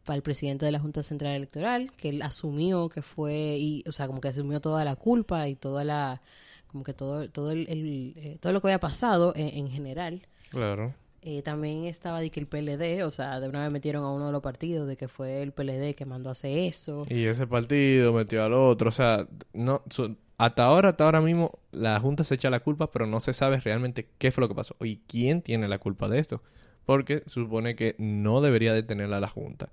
para 0.05 0.17
el 0.17 0.23
presidente 0.23 0.65
de 0.65 0.71
la 0.71 0.79
Junta 0.79 1.03
Central 1.03 1.33
Electoral, 1.33 1.91
que 1.97 2.09
él 2.09 2.21
asumió 2.21 2.89
que 2.89 3.01
fue, 3.01 3.57
y, 3.57 3.83
o 3.87 3.91
sea, 3.91 4.07
como 4.07 4.21
que 4.21 4.29
asumió 4.29 4.61
toda 4.61 4.85
la 4.85 4.95
culpa 4.95 5.47
y 5.47 5.55
toda 5.55 5.83
la, 5.83 6.21
como 6.67 6.83
que 6.83 6.93
todo, 6.93 7.29
todo 7.29 7.51
el, 7.51 7.67
el, 7.69 8.13
eh, 8.17 8.37
todo 8.39 8.53
lo 8.53 8.61
que 8.61 8.67
había 8.67 8.79
pasado 8.79 9.33
en, 9.35 9.47
en 9.49 9.69
general. 9.69 10.27
claro. 10.49 10.93
Eh, 11.27 11.41
también 11.41 11.85
estaba 11.85 12.19
de 12.19 12.29
que 12.29 12.39
el 12.39 12.45
PLD, 12.45 13.03
o 13.03 13.09
sea, 13.09 13.39
de 13.39 13.49
una 13.49 13.63
vez 13.63 13.71
metieron 13.71 14.03
a 14.03 14.11
uno 14.11 14.27
de 14.27 14.31
los 14.31 14.43
partidos, 14.43 14.87
de 14.87 14.95
que 14.95 15.07
fue 15.07 15.41
el 15.41 15.53
PLD 15.53 15.95
que 15.95 16.05
mandó 16.05 16.29
a 16.29 16.33
hacer 16.33 16.55
eso. 16.55 17.03
Y 17.09 17.25
ese 17.25 17.47
partido 17.47 18.13
metió 18.13 18.43
al 18.43 18.53
otro, 18.53 18.89
o 18.89 18.91
sea, 18.91 19.27
no, 19.51 19.81
hasta 20.37 20.65
ahora, 20.65 20.89
hasta 20.89 21.03
ahora 21.03 21.21
mismo, 21.21 21.57
la 21.71 21.99
Junta 21.99 22.23
se 22.23 22.35
echa 22.35 22.51
la 22.51 22.59
culpa, 22.59 22.91
pero 22.91 23.07
no 23.07 23.19
se 23.21 23.33
sabe 23.33 23.59
realmente 23.59 24.07
qué 24.19 24.29
fue 24.29 24.43
lo 24.43 24.47
que 24.47 24.53
pasó 24.53 24.75
y 24.81 24.97
quién 25.07 25.41
tiene 25.41 25.67
la 25.67 25.79
culpa 25.79 26.09
de 26.09 26.19
esto, 26.19 26.43
porque 26.85 27.23
supone 27.25 27.75
que 27.75 27.95
no 27.97 28.41
debería 28.41 28.73
detenerla 28.73 29.19
la 29.19 29.29
Junta. 29.29 29.69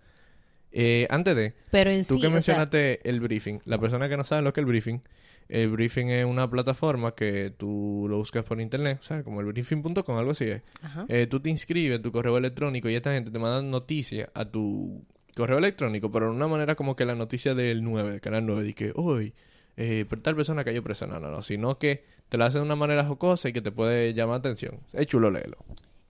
Eh, 0.73 1.07
antes 1.11 1.37
de, 1.37 1.55
Pero 1.71 1.91
en 1.91 2.01
tú 2.01 2.15
sí, 2.15 2.21
que 2.21 2.27
sea, 2.27 2.31
mencionaste 2.31 3.09
el 3.09 3.21
briefing, 3.21 3.61
la 3.65 3.79
persona 3.79 4.09
que 4.09 4.17
no 4.17 4.25
sabe 4.25 4.43
lo 4.43 4.53
que 4.53 4.61
es 4.61 4.63
el 4.63 4.69
briefing, 4.69 5.01
el 5.49 5.69
briefing 5.69 6.09
es 6.09 6.25
una 6.25 6.49
plataforma 6.49 7.15
que 7.15 7.53
tú 7.57 8.07
lo 8.09 8.17
buscas 8.17 8.45
por 8.45 8.61
internet, 8.61 8.99
o 9.01 9.03
sea, 9.03 9.23
como 9.23 9.41
el 9.41 9.47
briefing.com, 9.47 10.17
algo 10.17 10.31
así 10.31 10.45
es. 10.45 10.63
ajá. 10.81 11.05
Eh, 11.09 11.27
tú 11.27 11.41
te 11.41 11.51
inscribes 11.51 12.01
tu 12.01 12.11
correo 12.11 12.39
electrónico 12.39 12.89
y 12.89 12.95
esta 12.95 13.13
gente 13.13 13.31
te 13.31 13.39
manda 13.39 13.61
noticias 13.61 14.31
a 14.35 14.47
tu 14.47 15.05
correo 15.37 15.59
electrónico, 15.59 16.11
pero 16.11 16.27
de 16.27 16.33
una 16.33 16.49
manera 16.49 16.75
como 16.75 16.97
que 16.97 17.05
la 17.05 17.15
noticia 17.15 17.55
del 17.55 17.83
9, 17.83 18.13
del 18.13 18.21
canal 18.21 18.47
9, 18.47 18.65
de 18.65 18.75
que 18.75 18.93
hoy 18.95 19.35
eh, 19.77 20.07
tal 20.23 20.37
persona 20.37 20.65
cayó 20.65 20.83
presa. 20.83 21.07
No, 21.07 21.21
no, 21.21 21.31
no, 21.31 21.43
sino 21.43 21.79
que 21.79 22.05
te 22.29 22.37
lo 22.37 22.45
hacen 22.45 22.61
de 22.61 22.67
una 22.67 22.77
manera 22.77 23.05
jocosa 23.05 23.49
y 23.49 23.53
que 23.53 23.63
te 23.63 23.73
puede 23.73 24.15
llamar 24.15 24.39
atención. 24.39 24.81
Es 24.93 25.07
chulo 25.07 25.31
leerlo. 25.31 25.59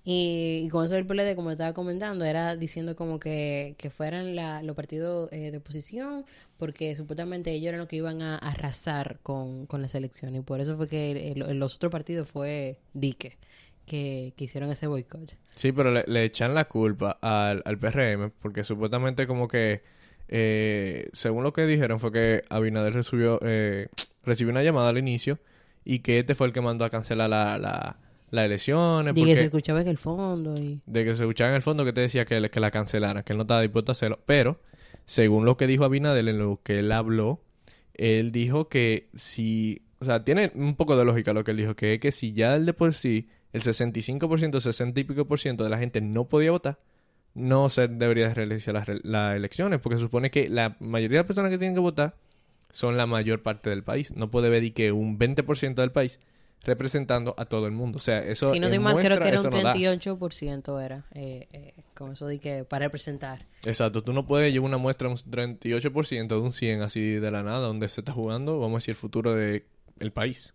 Y, 0.05 0.63
y 0.65 0.69
con 0.69 0.85
eso 0.85 0.95
del 0.95 1.07
PLD, 1.07 1.37
como 1.37 1.53
estaba 1.53 1.73
comentando, 1.75 2.25
era 2.25 2.57
diciendo 2.57 2.97
como 2.97 3.21
que, 3.21 3.77
que 3.79 3.89
fueran 3.91 4.35
la, 4.35 4.63
los 4.63 4.75
partidos 4.75 5.33
eh, 5.33 5.53
de 5.53 5.59
oposición, 5.59 6.25
porque 6.59 6.97
supuestamente 6.97 7.53
ellos 7.53 7.69
eran 7.69 7.81
los 7.81 7.89
que 7.89 7.97
iban 7.97 8.21
a 8.21 8.37
arrasar 8.39 9.21
con, 9.23 9.67
con 9.67 9.81
las 9.81 9.95
elecciones. 9.95 10.41
Y 10.41 10.45
por 10.45 10.61
eso 10.61 10.77
fue 10.77 10.89
que 10.89 11.33
el- 11.33 11.59
los 11.59 11.77
otros 11.77 11.93
partidos 11.93 12.29
fue 12.29 12.79
Dique, 12.95 13.39
que, 13.87 14.33
que 14.37 14.45
hicieron 14.45 14.71
ese 14.71 14.89
boicot. 14.89 15.37
Sí, 15.55 15.71
pero 15.71 15.93
le, 15.93 16.05
le 16.09 16.25
echan 16.25 16.53
la 16.55 16.65
culpa 16.65 17.19
al, 17.21 17.63
al 17.65 17.79
PRM 17.79 18.31
porque 18.41 18.65
supuestamente 18.65 19.27
como 19.29 19.47
que, 19.47 19.83
eh, 20.29 21.11
según 21.13 21.45
lo 21.45 21.53
que 21.53 21.65
dijeron, 21.67 22.01
fue 22.01 22.11
que 22.11 22.43
Abinader 22.49 22.95
recibió, 22.95 23.39
eh, 23.43 23.89
recibió 24.25 24.51
una 24.51 24.63
llamada 24.65 24.89
al 24.89 24.99
inicio 24.99 25.39
y 25.85 26.01
que 26.01 26.19
este 26.21 26.35
fue 26.35 26.47
el 26.49 26.53
que 26.53 26.61
mandó 26.61 26.85
a 26.85 26.91
cancelar 26.91 27.31
la, 27.31 27.59
la, 27.59 27.99
las 28.33 28.47
elecciones. 28.47 29.15
Dique 29.15 29.29
se 29.29 29.35
porque- 29.35 29.45
escuchaba 29.45 29.81
en 29.83 29.89
el 29.89 29.99
fondo 29.99 30.55
y... 30.61 30.81
de 30.85 31.05
que 31.05 31.15
se 31.15 31.23
escuchaba 31.23 31.51
en 31.51 31.57
el 31.57 31.63
fondo 31.63 31.85
que 31.85 31.93
te 31.93 32.01
decía 32.01 32.25
que, 32.25 32.51
que 32.51 32.61
la 32.61 32.71
cancelaran, 32.73 33.23
que 33.23 33.33
él 33.33 33.37
no 33.37 33.43
estaba 33.43 33.61
dispuesto 33.61 33.91
a 33.91 33.95
hacerlo. 33.95 34.19
Pero, 34.27 34.59
según 35.05 35.45
lo 35.45 35.57
que 35.57 35.67
dijo 35.69 35.85
Abinader 35.85 36.27
en 36.27 36.39
lo 36.39 36.61
que 36.65 36.81
él 36.81 36.91
habló, 36.91 37.41
él 37.95 38.33
dijo 38.33 38.69
que 38.69 39.09
si, 39.15 39.83
o 40.01 40.05
sea, 40.05 40.25
tiene 40.25 40.51
un 40.55 40.75
poco 40.75 40.97
de 40.97 41.05
lógica 41.05 41.33
lo 41.33 41.45
que 41.45 41.53
él 41.53 41.59
dijo, 41.59 41.77
que 41.77 41.95
es 41.95 42.01
que 42.01 42.11
si 42.11 42.33
ya 42.33 42.57
el 42.57 42.67
de 42.67 42.73
por 42.73 42.95
sí, 42.95 43.29
el 43.53 43.63
65%, 43.63 44.61
60 44.61 45.01
y 45.01 45.05
pico 45.05 45.27
por 45.27 45.39
ciento 45.39 45.63
de 45.63 45.71
la 45.71 45.79
gente 45.79 46.01
no 46.01 46.25
podía 46.29 46.51
votar, 46.51 46.79
no 47.35 47.69
se 47.69 47.87
debería 47.89 48.29
de 48.29 48.35
realizar 48.35 48.75
las, 48.75 48.89
las 49.05 49.37
elecciones, 49.37 49.79
porque 49.81 49.97
se 49.99 50.03
supone 50.05 50.31
que 50.31 50.49
la 50.49 50.77
mayoría 50.81 51.19
de 51.19 51.23
las 51.23 51.27
personas 51.27 51.51
que 51.51 51.59
tienen 51.59 51.75
que 51.75 51.81
votar 51.81 52.17
son 52.71 52.97
la 52.97 53.07
mayor 53.07 53.43
parte 53.43 53.69
del 53.69 53.83
país. 53.83 54.17
No 54.17 54.31
puede 54.31 54.49
ver 54.49 54.65
y 54.65 54.71
que 54.71 54.91
un 54.93 55.19
20% 55.19 55.75
del 55.75 55.93
país 55.93 56.19
representando 56.65 57.35
a 57.37 57.45
todo 57.45 57.67
el 57.67 57.73
mundo. 57.73 57.97
O 57.97 58.01
sea, 58.01 58.21
eso 58.21 58.53
Si 58.53 58.61
no 58.61 58.71
te 58.71 58.79
mal, 58.79 58.97
creo 58.97 59.19
que 59.19 59.29
era 59.29 59.41
un 59.41 59.47
eso 59.47 59.57
no 59.57 59.63
da. 59.63 59.75
38% 59.75 60.85
era. 60.85 61.05
Eh, 61.15 61.49
eh, 61.53 61.75
con 61.95 62.13
eso 62.13 62.27
de 62.27 62.39
que 62.39 62.65
para 62.65 62.87
representar. 62.87 63.47
Exacto, 63.65 64.03
tú 64.03 64.13
no 64.13 64.27
puedes 64.27 64.53
llevar 64.53 64.69
una 64.69 64.79
muestra 64.79 65.09
un 65.09 65.17
38% 65.17 66.29
de 66.29 66.37
un 66.37 66.53
100 66.53 66.83
así 66.83 67.01
de 67.01 67.31
la 67.31 67.43
nada, 67.43 67.61
donde 67.67 67.89
se 67.89 68.01
está 68.01 68.13
jugando, 68.13 68.59
vamos 68.59 68.77
a 68.77 68.79
decir, 68.79 68.93
el 68.93 68.97
futuro 68.97 69.35
del 69.35 70.13
país. 70.13 70.55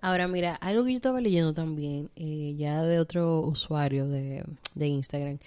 Ahora, 0.00 0.28
mira, 0.28 0.54
algo 0.54 0.84
que 0.84 0.92
yo 0.92 0.96
estaba 0.96 1.20
leyendo 1.20 1.52
también, 1.52 2.10
eh, 2.16 2.54
ya 2.56 2.82
de 2.82 2.98
otro 2.98 3.40
usuario 3.40 4.08
de, 4.08 4.44
de 4.74 4.86
Instagram, 4.86 5.38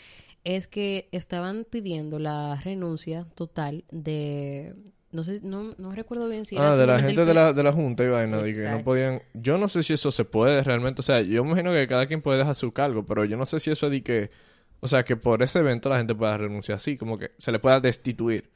es 0.44 0.68
que 0.68 1.08
estaban 1.12 1.66
pidiendo 1.70 2.20
la 2.20 2.56
renuncia 2.64 3.26
total 3.36 3.84
de... 3.92 4.76
No 5.14 5.24
sé, 5.24 5.40
no, 5.44 5.76
no 5.78 5.92
recuerdo 5.94 6.28
bien 6.28 6.44
si 6.44 6.56
era 6.56 6.72
Ah, 6.72 6.76
de 6.76 6.88
la 6.88 7.00
gente 7.00 7.24
de 7.24 7.34
la, 7.34 7.54
de 7.54 7.64
la 7.64 7.72
Junta 7.72 8.04
y 8.04 8.10
vaina, 8.10 8.40
de 8.40 8.54
que 8.54 8.70
no 8.70 8.84
podían... 8.84 9.22
Yo 9.34 9.58
no 9.58 9.68
sé 9.68 9.84
si 9.84 9.94
eso 9.94 10.12
se 10.12 10.26
puede 10.26 10.62
realmente, 10.64 11.02
o 11.02 11.04
sea, 11.04 11.22
yo 11.22 11.44
imagino 11.44 11.72
que 11.72 11.88
cada 11.88 12.08
quien 12.08 12.22
puede 12.22 12.40
dejar 12.40 12.56
su 12.56 12.72
cargo, 12.74 13.06
pero 13.06 13.24
yo 13.24 13.38
no 13.38 13.46
sé 13.46 13.60
si 13.60 13.72
eso 13.72 13.90
de 13.90 14.04
que... 14.04 14.32
O 14.80 14.88
sea, 14.88 15.06
que 15.06 15.16
por 15.16 15.42
ese 15.44 15.60
evento 15.60 15.88
la 15.88 15.98
gente 15.98 16.14
pueda 16.14 16.38
renunciar 16.38 16.76
así, 16.78 16.98
como 16.98 17.18
que 17.18 17.32
se 17.38 17.52
le 17.52 17.60
pueda 17.60 17.80
destituir 17.80 18.50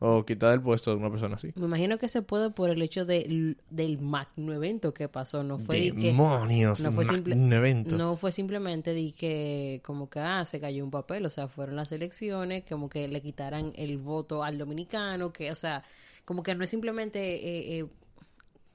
o 0.00 0.24
quitar 0.24 0.54
el 0.54 0.60
puesto 0.62 0.90
de 0.92 0.96
una 0.96 1.10
persona 1.10 1.34
así. 1.34 1.50
Me 1.56 1.64
imagino 1.66 1.98
que 1.98 2.08
se 2.08 2.22
puede 2.22 2.50
por 2.50 2.70
el 2.70 2.80
hecho 2.82 3.04
de- 3.04 3.56
del 3.70 3.98
magno 3.98 4.52
evento 4.52 4.94
que 4.94 5.08
pasó. 5.08 5.42
No 5.42 5.58
fue 5.58 5.90
que... 5.92 5.92
¡Demonios! 5.92 6.78
no 6.80 6.92
fue 6.92 7.04
simple- 7.04 7.34
evento. 7.34 7.96
No 7.96 8.16
fue 8.16 8.30
simplemente 8.30 8.94
de 8.94 9.12
que 9.12 9.80
como 9.84 10.08
que 10.08 10.20
ah, 10.20 10.44
se 10.44 10.60
cayó 10.60 10.84
un 10.84 10.90
papel, 10.92 11.26
o 11.26 11.30
sea, 11.30 11.48
fueron 11.48 11.74
las 11.76 11.90
elecciones, 11.90 12.64
como 12.68 12.88
que 12.88 13.08
le 13.08 13.20
quitaran 13.20 13.72
el 13.76 13.98
voto 13.98 14.44
al 14.44 14.56
dominicano, 14.58 15.32
que, 15.32 15.50
o 15.50 15.56
sea, 15.56 15.82
como 16.24 16.42
que 16.42 16.54
no 16.54 16.62
es 16.62 16.70
simplemente, 16.70 17.34
eh, 17.34 17.78
eh, 17.80 17.86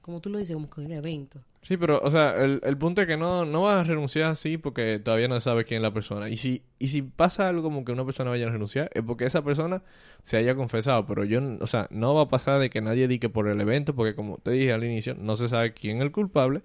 como 0.02 0.20
tú 0.20 0.28
lo 0.28 0.38
dices, 0.38 0.54
como 0.54 0.68
que 0.68 0.82
un 0.82 0.92
evento. 0.92 1.40
Sí, 1.66 1.78
pero, 1.78 1.98
o 2.02 2.10
sea, 2.10 2.36
el, 2.44 2.60
el 2.62 2.76
punto 2.76 3.00
es 3.00 3.06
que 3.06 3.16
no, 3.16 3.46
no 3.46 3.62
vas 3.62 3.76
a 3.80 3.84
renunciar 3.84 4.30
así 4.30 4.58
porque 4.58 4.98
todavía 4.98 5.28
no 5.28 5.40
sabes 5.40 5.64
quién 5.64 5.78
es 5.78 5.82
la 5.82 5.94
persona. 5.94 6.28
Y 6.28 6.36
si, 6.36 6.62
y 6.78 6.88
si 6.88 7.00
pasa 7.00 7.48
algo 7.48 7.62
como 7.62 7.86
que 7.86 7.92
una 7.92 8.04
persona 8.04 8.28
vaya 8.28 8.46
a 8.46 8.50
renunciar, 8.50 8.90
es 8.92 9.02
porque 9.02 9.24
esa 9.24 9.42
persona 9.42 9.82
se 10.22 10.36
haya 10.36 10.54
confesado. 10.54 11.06
Pero 11.06 11.24
yo, 11.24 11.40
o 11.60 11.66
sea, 11.66 11.88
no 11.90 12.14
va 12.14 12.24
a 12.24 12.28
pasar 12.28 12.60
de 12.60 12.68
que 12.68 12.82
nadie 12.82 13.08
dique 13.08 13.30
por 13.30 13.48
el 13.48 13.58
evento, 13.62 13.94
porque 13.94 14.14
como 14.14 14.36
te 14.38 14.50
dije 14.50 14.74
al 14.74 14.84
inicio, 14.84 15.14
no 15.18 15.36
se 15.36 15.48
sabe 15.48 15.72
quién 15.72 15.96
es 15.98 16.02
el 16.02 16.12
culpable. 16.12 16.62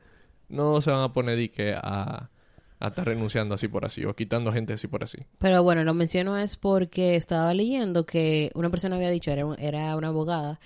No 0.50 0.82
se 0.82 0.91
van 0.91 1.01
a 1.03 1.13
poner 1.13 1.38
dique 1.38 1.74
a, 1.75 2.29
a 2.79 2.88
estar 2.88 3.06
renunciando 3.06 3.56
así 3.56 3.70
por 3.70 3.86
así, 3.86 4.03
o 4.03 4.13
quitando 4.15 4.51
gente 4.51 4.74
así 4.74 4.88
por 4.88 5.03
así. 5.03 5.20
Pero 5.38 5.63
bueno, 5.63 5.84
lo 5.86 5.94
menciono 5.94 6.38
es 6.38 6.58
porque 6.58 7.15
estaba 7.15 7.53
leyendo 7.53 8.06
que 8.06 8.51
una 8.53 8.70
persona 8.70 8.98
había 8.98 9.12
dicho, 9.12 9.32
era, 9.32 9.46
un- 9.46 9.60
era 9.60 9.96
una 9.96 10.10
abogada, 10.10 10.60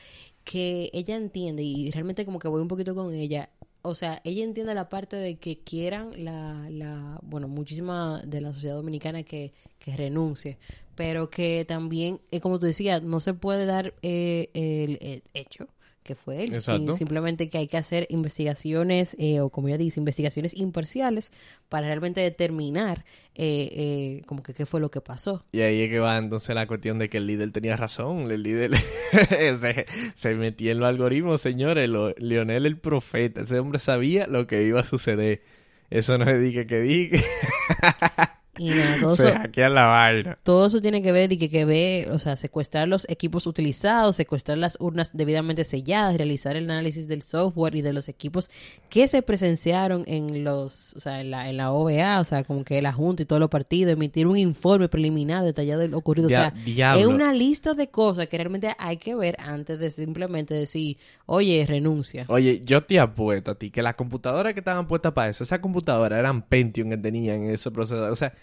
que 0.43 0.89
ella 0.93 1.15
entiende, 1.17 1.63
y 1.63 1.91
realmente 1.91 2.25
como 2.25 2.39
que 2.39 2.47
voy 2.47 2.61
un 2.61 2.67
poquito 2.67 2.95
con 2.95 3.13
ella, 3.13 3.49
o 3.83 3.95
sea, 3.95 4.21
ella 4.23 4.43
entiende 4.43 4.73
la 4.73 4.89
parte 4.89 5.17
de 5.17 5.35
que 5.35 5.59
quieran 5.59 6.23
la, 6.23 6.67
la 6.69 7.19
bueno, 7.21 7.47
muchísima 7.47 8.21
de 8.25 8.41
la 8.41 8.53
sociedad 8.53 8.75
dominicana 8.75 9.23
que, 9.23 9.53
que 9.77 9.95
renuncie, 9.95 10.57
pero 10.95 11.29
que 11.29 11.65
también, 11.67 12.21
eh, 12.31 12.39
como 12.39 12.59
tú 12.59 12.65
decías, 12.65 13.03
no 13.03 13.19
se 13.19 13.33
puede 13.33 13.65
dar 13.65 13.93
eh, 14.01 14.49
el, 14.53 14.97
el 15.01 15.23
hecho 15.33 15.67
que 16.03 16.15
fue 16.15 16.43
él, 16.43 16.61
sin- 16.61 16.93
simplemente 16.93 17.49
que 17.49 17.57
hay 17.57 17.67
que 17.67 17.77
hacer 17.77 18.05
investigaciones, 18.09 19.15
eh, 19.19 19.39
o 19.39 19.49
como 19.49 19.69
ella 19.69 19.77
dice, 19.77 19.99
investigaciones 19.99 20.53
imparciales 20.55 21.31
para 21.69 21.87
realmente 21.87 22.21
determinar 22.21 23.05
eh, 23.35 23.69
eh, 23.71 24.21
como 24.27 24.43
que 24.43 24.53
qué 24.53 24.65
fue 24.65 24.79
lo 24.79 24.91
que 24.91 25.01
pasó. 25.01 25.43
Y 25.51 25.61
ahí 25.61 25.81
es 25.81 25.89
que 25.89 25.99
va 25.99 26.17
entonces 26.17 26.53
la 26.53 26.67
cuestión 26.67 26.99
de 26.99 27.09
que 27.09 27.17
el 27.17 27.25
líder 27.27 27.51
tenía 27.51 27.75
razón. 27.77 28.29
El 28.29 28.43
líder 28.43 28.71
se, 29.11 29.85
se 30.13 30.35
metía 30.35 30.71
en 30.73 30.79
los 30.79 30.89
algoritmos, 30.89 31.41
señores. 31.41 31.89
Lo- 31.89 32.13
Leonel 32.17 32.65
el 32.65 32.77
profeta. 32.77 33.41
Ese 33.41 33.57
hombre 33.59 33.79
sabía 33.79 34.27
lo 34.27 34.45
que 34.45 34.63
iba 34.63 34.81
a 34.81 34.83
suceder. 34.83 35.41
Eso 35.89 36.17
no 36.17 36.29
es 36.29 36.39
dije 36.41 36.67
que 36.67 36.79
dije. 36.79 37.23
Y 38.57 38.69
nada, 38.69 38.97
todo 39.01 39.15
Se 39.15 39.29
eso, 39.29 39.37
hackea 39.39 39.67
la 39.69 39.85
vaina. 39.85 40.37
todo 40.43 40.67
eso 40.67 40.79
tiene 40.79 41.01
que 41.01 41.11
ver 41.11 41.31
y 41.31 41.37
que, 41.39 41.49
que 41.49 41.65
ve, 41.65 42.07
o 42.11 42.19
sea, 42.19 42.35
secuestrar 42.35 42.87
los 42.87 43.09
equipos 43.09 43.47
utilizados, 43.47 44.15
secuestrar 44.15 44.59
las 44.59 44.77
urnas 44.79 45.09
debidamente 45.13 45.63
selladas, 45.63 46.15
realizar 46.17 46.55
el 46.55 46.69
análisis 46.69 47.07
del 47.07 47.23
software 47.23 47.75
y 47.75 47.81
de 47.81 47.93
los 47.93 48.09
equipos 48.09 48.51
que 48.89 49.07
se 49.07 49.23
presenciaron 49.23 50.03
en 50.05 50.43
los, 50.43 50.93
o 50.95 50.99
sea, 50.99 51.21
en 51.21 51.31
la, 51.31 51.49
en 51.49 51.57
la 51.57 51.71
OVA, 51.71 52.19
o 52.19 52.23
sea, 52.23 52.43
como 52.43 52.63
que 52.63 52.79
la 52.81 52.93
Junta 52.93 53.23
y 53.23 53.25
todos 53.25 53.39
los 53.39 53.49
partidos, 53.49 53.93
emitir 53.93 54.27
un 54.27 54.37
informe 54.37 54.87
preliminar 54.87 55.43
detallado 55.43 55.81
de 55.81 55.87
lo 55.87 55.97
ocurrido, 55.97 56.27
Dia- 56.29 56.49
o 56.53 56.55
sea, 56.55 56.63
diablo. 56.63 57.01
es 57.01 57.07
una 57.07 57.33
lista 57.33 57.73
de 57.73 57.89
cosas 57.89 58.27
que 58.27 58.37
realmente 58.37 58.75
hay 58.77 58.97
que 58.97 59.15
ver 59.15 59.35
antes 59.39 59.79
de 59.79 59.89
simplemente 59.89 60.53
decir, 60.53 60.97
oye, 61.25 61.65
renuncia. 61.67 62.25
Oye, 62.27 62.61
yo 62.63 62.83
te 62.83 62.99
apuesto 62.99 63.51
a 63.51 63.55
ti 63.55 63.71
que 63.71 63.81
las 63.81 63.95
computadoras 63.95 64.53
que 64.53 64.59
estaban 64.59 64.87
puestas 64.87 65.13
para 65.13 65.29
eso, 65.29 65.43
esas 65.43 65.57
computadoras 65.59 66.19
eran 66.19 66.43
Pentium 66.43 66.89
que 66.91 66.97
tenían 66.97 67.43
en 67.45 67.49
ese 67.49 67.71
procesador. 67.71 68.11
O 68.11 68.15
sea, 68.15 68.33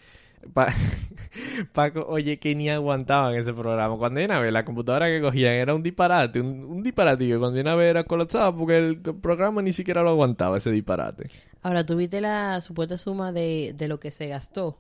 pa- 0.53 0.73
Paco, 1.73 2.05
oye, 2.09 2.39
que 2.39 2.55
ni 2.55 2.69
aguantaban 2.69 3.35
ese 3.35 3.53
programa. 3.53 3.97
Cuando 3.97 4.23
una 4.25 4.41
vez 4.41 4.53
la 4.53 4.65
computadora 4.65 5.07
que 5.09 5.21
cogían 5.21 5.53
era 5.55 5.75
un 5.75 5.83
disparate, 5.83 6.41
un, 6.41 6.65
un 6.65 6.83
disparate 6.83 7.27
que 7.27 7.39
cuando 7.39 7.61
una 7.61 7.75
vez 7.75 7.91
era 7.91 8.05
colapsado 8.05 8.57
porque 8.57 8.79
el 8.79 8.99
programa 9.01 9.63
ni 9.63 9.73
siquiera 9.73 10.03
lo 10.03 10.11
aguantaba 10.11 10.57
ese 10.59 10.71
disparate. 10.71 11.31
Ahora, 11.63 11.85
¿tuviste 11.85 12.21
la 12.21 12.61
supuesta 12.61 12.97
suma 12.99 13.33
de, 13.33 13.75
de 13.77 13.89
lo 13.89 14.01
que 14.01 14.11
se 14.11 14.27
gastó? 14.29 14.79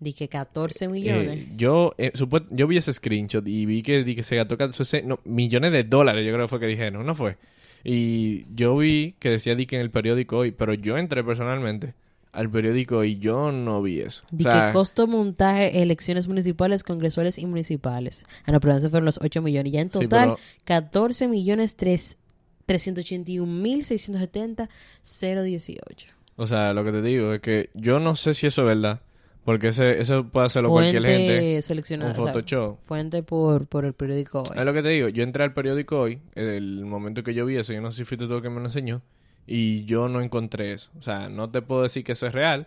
De 0.00 0.12
que 0.12 0.28
14 0.28 0.88
millones. 0.88 1.40
Eh, 1.40 1.48
yo, 1.56 1.94
eh, 1.98 2.12
yo 2.50 2.66
vi 2.68 2.76
ese 2.76 2.92
screenshot 2.92 3.46
y 3.48 3.66
vi 3.66 3.82
que, 3.82 4.04
di 4.04 4.14
que 4.14 4.22
se 4.22 4.36
gastó 4.36 4.56
14 4.56 5.02
no, 5.02 5.18
millones 5.24 5.72
de 5.72 5.82
dólares, 5.84 6.24
yo 6.24 6.32
creo 6.32 6.44
que 6.44 6.48
fue 6.50 6.60
que 6.60 6.66
dijeron, 6.66 7.04
¿no 7.04 7.14
fue? 7.14 7.36
Y 7.82 8.44
yo 8.54 8.76
vi 8.76 9.14
que 9.18 9.30
decía 9.30 9.54
di 9.54 9.66
que 9.66 9.76
en 9.76 9.82
el 9.82 9.90
periódico 9.90 10.38
hoy, 10.38 10.52
pero 10.52 10.74
yo 10.74 10.98
entré 10.98 11.24
personalmente 11.24 11.94
al 12.32 12.50
periódico 12.50 13.04
y 13.04 13.18
yo 13.18 13.50
no 13.52 13.80
vi 13.82 14.00
eso. 14.00 14.24
O 14.38 14.42
sea, 14.42 14.68
que 14.68 14.72
costo 14.74 15.06
montaje 15.06 15.80
elecciones 15.82 16.28
municipales, 16.28 16.82
congresuales 16.84 17.38
y 17.38 17.46
municipales. 17.46 18.24
Ah, 18.44 18.52
no, 18.52 18.60
pero 18.60 18.76
esos 18.76 18.90
fueron 18.90 19.06
los 19.06 19.18
8 19.22 19.42
millones. 19.42 19.72
Ya 19.72 19.80
en 19.80 19.90
Sí, 19.90 20.00
total, 20.00 20.34
pero- 20.36 20.38
14 20.64 21.26
millones 21.28 21.76
3, 21.76 22.18
381 22.66 23.46
mil 23.52 23.84
670 23.84 24.68
018. 25.02 26.08
o 26.36 26.46
sea, 26.46 26.72
lo 26.72 26.84
que 26.84 26.92
te 26.92 27.02
digo 27.02 27.32
es 27.32 27.40
que 27.40 27.70
yo 27.74 27.98
no 27.98 28.14
sé 28.14 28.34
si 28.34 28.46
eso 28.46 28.62
es 28.62 28.66
verdad, 28.68 29.00
porque 29.44 29.68
ese, 29.68 29.98
eso 30.00 30.24
puede 30.28 30.46
hacerlo 30.46 30.68
cualquier 30.68 31.04
gente, 31.04 31.62
seleccionada. 31.62 32.12
un 32.12 32.18
o 32.20 32.22
sea, 32.22 32.32
Photoshop. 32.32 32.78
fuente 32.84 33.22
por, 33.22 33.66
por 33.66 33.84
el 33.86 33.94
periódico 33.94 34.42
hoy. 34.42 34.56
Es 34.58 34.64
lo 34.64 34.72
que 34.74 34.82
te 34.82 34.88
digo, 34.90 35.08
yo 35.08 35.22
entré 35.22 35.42
al 35.44 35.54
periódico 35.54 35.98
hoy, 35.98 36.20
el 36.34 36.84
momento 36.84 37.22
que 37.22 37.32
yo 37.34 37.46
vi 37.46 37.56
eso, 37.56 37.72
yo 37.72 37.80
no 37.80 37.90
sé 37.90 37.98
si 37.98 38.04
fuiste 38.04 38.26
tú 38.28 38.34
el 38.36 38.42
que 38.42 38.50
me 38.50 38.60
lo 38.60 38.66
enseñó, 38.66 39.00
y 39.48 39.84
yo 39.86 40.08
no 40.08 40.20
encontré 40.20 40.72
eso. 40.74 40.90
O 40.98 41.02
sea, 41.02 41.28
no 41.28 41.50
te 41.50 41.62
puedo 41.62 41.82
decir 41.82 42.04
que 42.04 42.12
eso 42.12 42.26
es 42.26 42.32
real, 42.34 42.66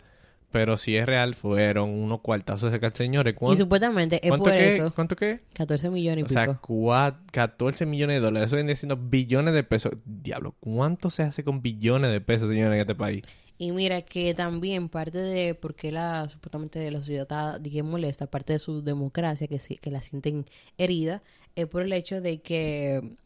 pero 0.51 0.75
si 0.75 0.97
es 0.97 1.05
real, 1.05 1.33
fueron 1.33 1.89
unos 1.91 2.19
cuartazos 2.21 2.71
de 2.73 2.91
señores. 2.93 3.33
Y 3.33 3.37
¿Cuánto, 3.37 3.57
supuestamente 3.63 4.15
es 4.21 4.27
cuánto 4.29 4.43
por 4.43 4.53
qué? 4.53 4.75
eso. 4.75 4.91
¿Cuánto 4.93 5.15
qué? 5.15 5.39
14 5.53 5.89
millones 5.89 6.23
y 6.23 6.25
O 6.25 6.29
sea, 6.29 6.47
pico. 6.47 6.59
cua- 6.61 7.17
14 7.31 7.85
millones 7.85 8.17
de 8.17 8.19
dólares. 8.21 8.47
Eso 8.47 8.57
viene 8.57 8.75
siendo 8.75 8.97
billones 8.97 9.53
de 9.53 9.63
pesos. 9.63 9.93
Diablo, 10.05 10.55
¿cuánto 10.59 11.09
se 11.09 11.23
hace 11.23 11.43
con 11.45 11.61
billones 11.61 12.11
de 12.11 12.19
pesos, 12.19 12.49
señores, 12.49 12.73
en 12.75 12.81
este 12.81 12.95
país? 12.95 13.23
Y 13.57 13.71
mira 13.71 14.01
que 14.01 14.33
también 14.33 14.89
parte 14.89 15.19
de 15.19 15.53
por 15.53 15.75
qué 15.75 15.91
la 15.91 16.27
supuestamente 16.27 16.89
la 16.89 16.97
sociedad 16.99 17.21
está 17.23 17.59
digamos, 17.59 17.91
molesta, 17.91 18.25
parte 18.25 18.53
de 18.53 18.59
su 18.59 18.81
democracia 18.81 19.47
que 19.47 19.59
sí, 19.59 19.77
que 19.77 19.91
la 19.91 20.01
sienten 20.01 20.45
herida, 20.79 21.21
es 21.55 21.67
por 21.67 21.83
el 21.83 21.93
hecho 21.93 22.21
de 22.21 22.41
que 22.41 23.17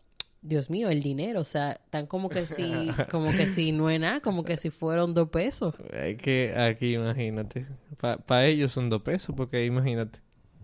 Dios 0.47 0.69
mío, 0.69 0.89
el 0.89 1.01
dinero, 1.01 1.41
o 1.41 1.45
sea, 1.45 1.79
tan 1.89 2.05
como 2.05 2.29
que 2.29 2.45
si 2.45 2.87
como 3.09 3.31
que 3.31 3.47
si 3.47 3.71
no 3.71 3.89
es 3.89 3.99
nada, 3.99 4.19
como 4.21 4.43
que 4.43 4.57
si 4.57 4.69
fueron 4.69 5.13
dos 5.13 5.29
pesos. 5.29 5.73
Es 5.91 6.17
que 6.17 6.53
aquí, 6.55 6.93
imagínate. 6.93 7.65
Para 7.97 8.45
ellos 8.45 8.71
son 8.71 8.89
dos 8.89 9.01
pesos, 9.01 9.35
porque 9.35 9.65
imagínate. 9.65 10.19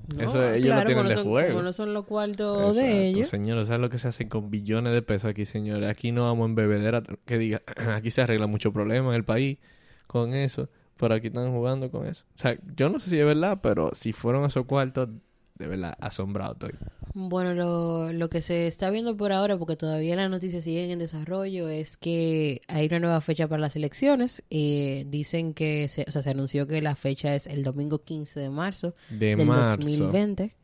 No, 0.08 0.24
Eso 0.24 0.52
ellos 0.52 0.68
lo 0.68 0.72
claro, 0.74 0.86
tienen 0.88 1.08
de 1.08 1.14
son, 1.16 1.28
juego. 1.28 1.50
como 1.50 1.62
no 1.62 1.74
son 1.74 1.94
los 1.94 2.06
cuartos 2.06 2.76
de 2.76 3.08
ellos. 3.08 3.28
Señores, 3.28 3.68
¿sabes 3.68 3.82
lo 3.82 3.90
que 3.90 3.98
se 3.98 4.08
hace 4.08 4.28
con 4.28 4.50
billones 4.50 4.94
de 4.94 5.02
pesos 5.02 5.30
aquí, 5.30 5.46
señores? 5.46 5.90
Aquí 5.90 6.12
no 6.12 6.24
vamos 6.24 6.50
en 6.50 6.56
bebedera 6.56 7.04
que 7.26 7.38
diga, 7.38 7.62
aquí 7.96 8.12
se 8.12 8.22
arregla 8.22 8.48
mucho 8.48 8.72
problema 8.72 9.10
en 9.10 9.16
el 9.16 9.24
país 9.24 9.58
con 10.08 10.34
eso, 10.34 10.70
pero 10.98 11.16
aquí 11.16 11.28
están 11.28 11.52
jugando 11.52 11.90
con 11.90 12.06
eso. 12.08 12.26
O 12.36 12.38
sea, 12.38 12.58
yo 12.76 12.90
no 12.90 13.00
sé 13.00 13.10
si 13.10 13.20
es 13.20 13.26
verdad, 13.26 13.60
pero 13.62 13.92
si 13.94 14.14
fueron 14.14 14.46
esos 14.46 14.66
cuartos, 14.66 15.10
de 15.56 15.68
verdad, 15.68 15.96
asombrado 16.00 16.54
estoy. 16.54 16.72
Bueno, 17.14 17.54
lo, 17.54 18.14
lo 18.14 18.30
que 18.30 18.40
se 18.40 18.68
está 18.68 18.90
viendo 18.90 19.18
por 19.18 19.34
ahora, 19.34 19.58
porque 19.58 19.76
todavía 19.76 20.16
las 20.16 20.30
noticias 20.30 20.64
siguen 20.64 20.92
en 20.92 21.00
desarrollo, 21.00 21.68
es 21.68 21.98
que 21.98 22.62
hay 22.70 22.88
una 22.88 23.00
nueva 23.00 23.20
fecha 23.22 23.50
para 23.50 23.60
las 23.62 23.76
elecciones. 23.76 24.44
Eh, 24.50 25.04
dicen 25.10 25.54
que, 25.54 25.90
se, 25.90 26.06
o 26.08 26.12
sea, 26.12 26.22
se 26.24 26.30
anunció 26.30 26.68
que 26.68 26.82
la 26.82 26.96
fecha 26.96 27.36
es 27.36 27.48
el 27.48 27.64
domingo 27.64 28.04
15 28.04 28.40
de 28.40 28.50
marzo 28.50 28.96
De 29.10 29.36
del 29.36 29.46
marzo. 29.46 29.76
2020. 29.78 30.56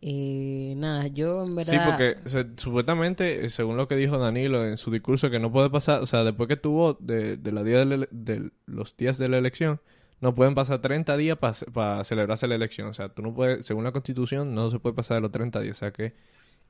Eh, 0.00 0.74
nada, 0.76 1.06
yo 1.08 1.42
en 1.44 1.56
verdad... 1.56 1.72
Sí, 1.72 1.78
porque 1.84 2.16
se- 2.28 2.46
supuestamente, 2.56 3.46
eh, 3.46 3.50
según 3.50 3.76
lo 3.76 3.88
que 3.88 3.96
dijo 3.96 4.18
Danilo 4.18 4.66
en 4.66 4.76
su 4.76 4.90
discurso, 4.90 5.30
que 5.30 5.40
no 5.40 5.50
puede 5.50 5.70
pasar, 5.70 6.02
o 6.02 6.06
sea, 6.06 6.22
después 6.22 6.48
que 6.48 6.56
tuvo 6.56 6.94
de, 7.00 7.36
de, 7.36 7.52
la 7.52 7.64
día 7.64 7.84
de, 7.84 8.06
de 8.10 8.50
los 8.66 8.96
días 8.96 9.18
de 9.18 9.28
la 9.28 9.38
elección, 9.38 9.80
no 10.20 10.34
pueden 10.34 10.54
pasar 10.54 10.80
30 10.80 11.16
días 11.16 11.38
para 11.38 12.04
celebrarse 12.04 12.46
la 12.48 12.54
elección. 12.56 12.88
O 12.88 12.94
sea, 12.94 13.08
tú 13.08 13.22
no 13.22 13.34
puedes, 13.34 13.64
según 13.66 13.84
la 13.84 13.92
constitución, 13.92 14.54
no 14.54 14.70
se 14.70 14.78
puede 14.78 14.94
pasar 14.94 15.16
de 15.16 15.20
los 15.22 15.30
30 15.30 15.60
días. 15.60 15.76
O 15.76 15.78
sea 15.80 15.90
que, 15.92 16.14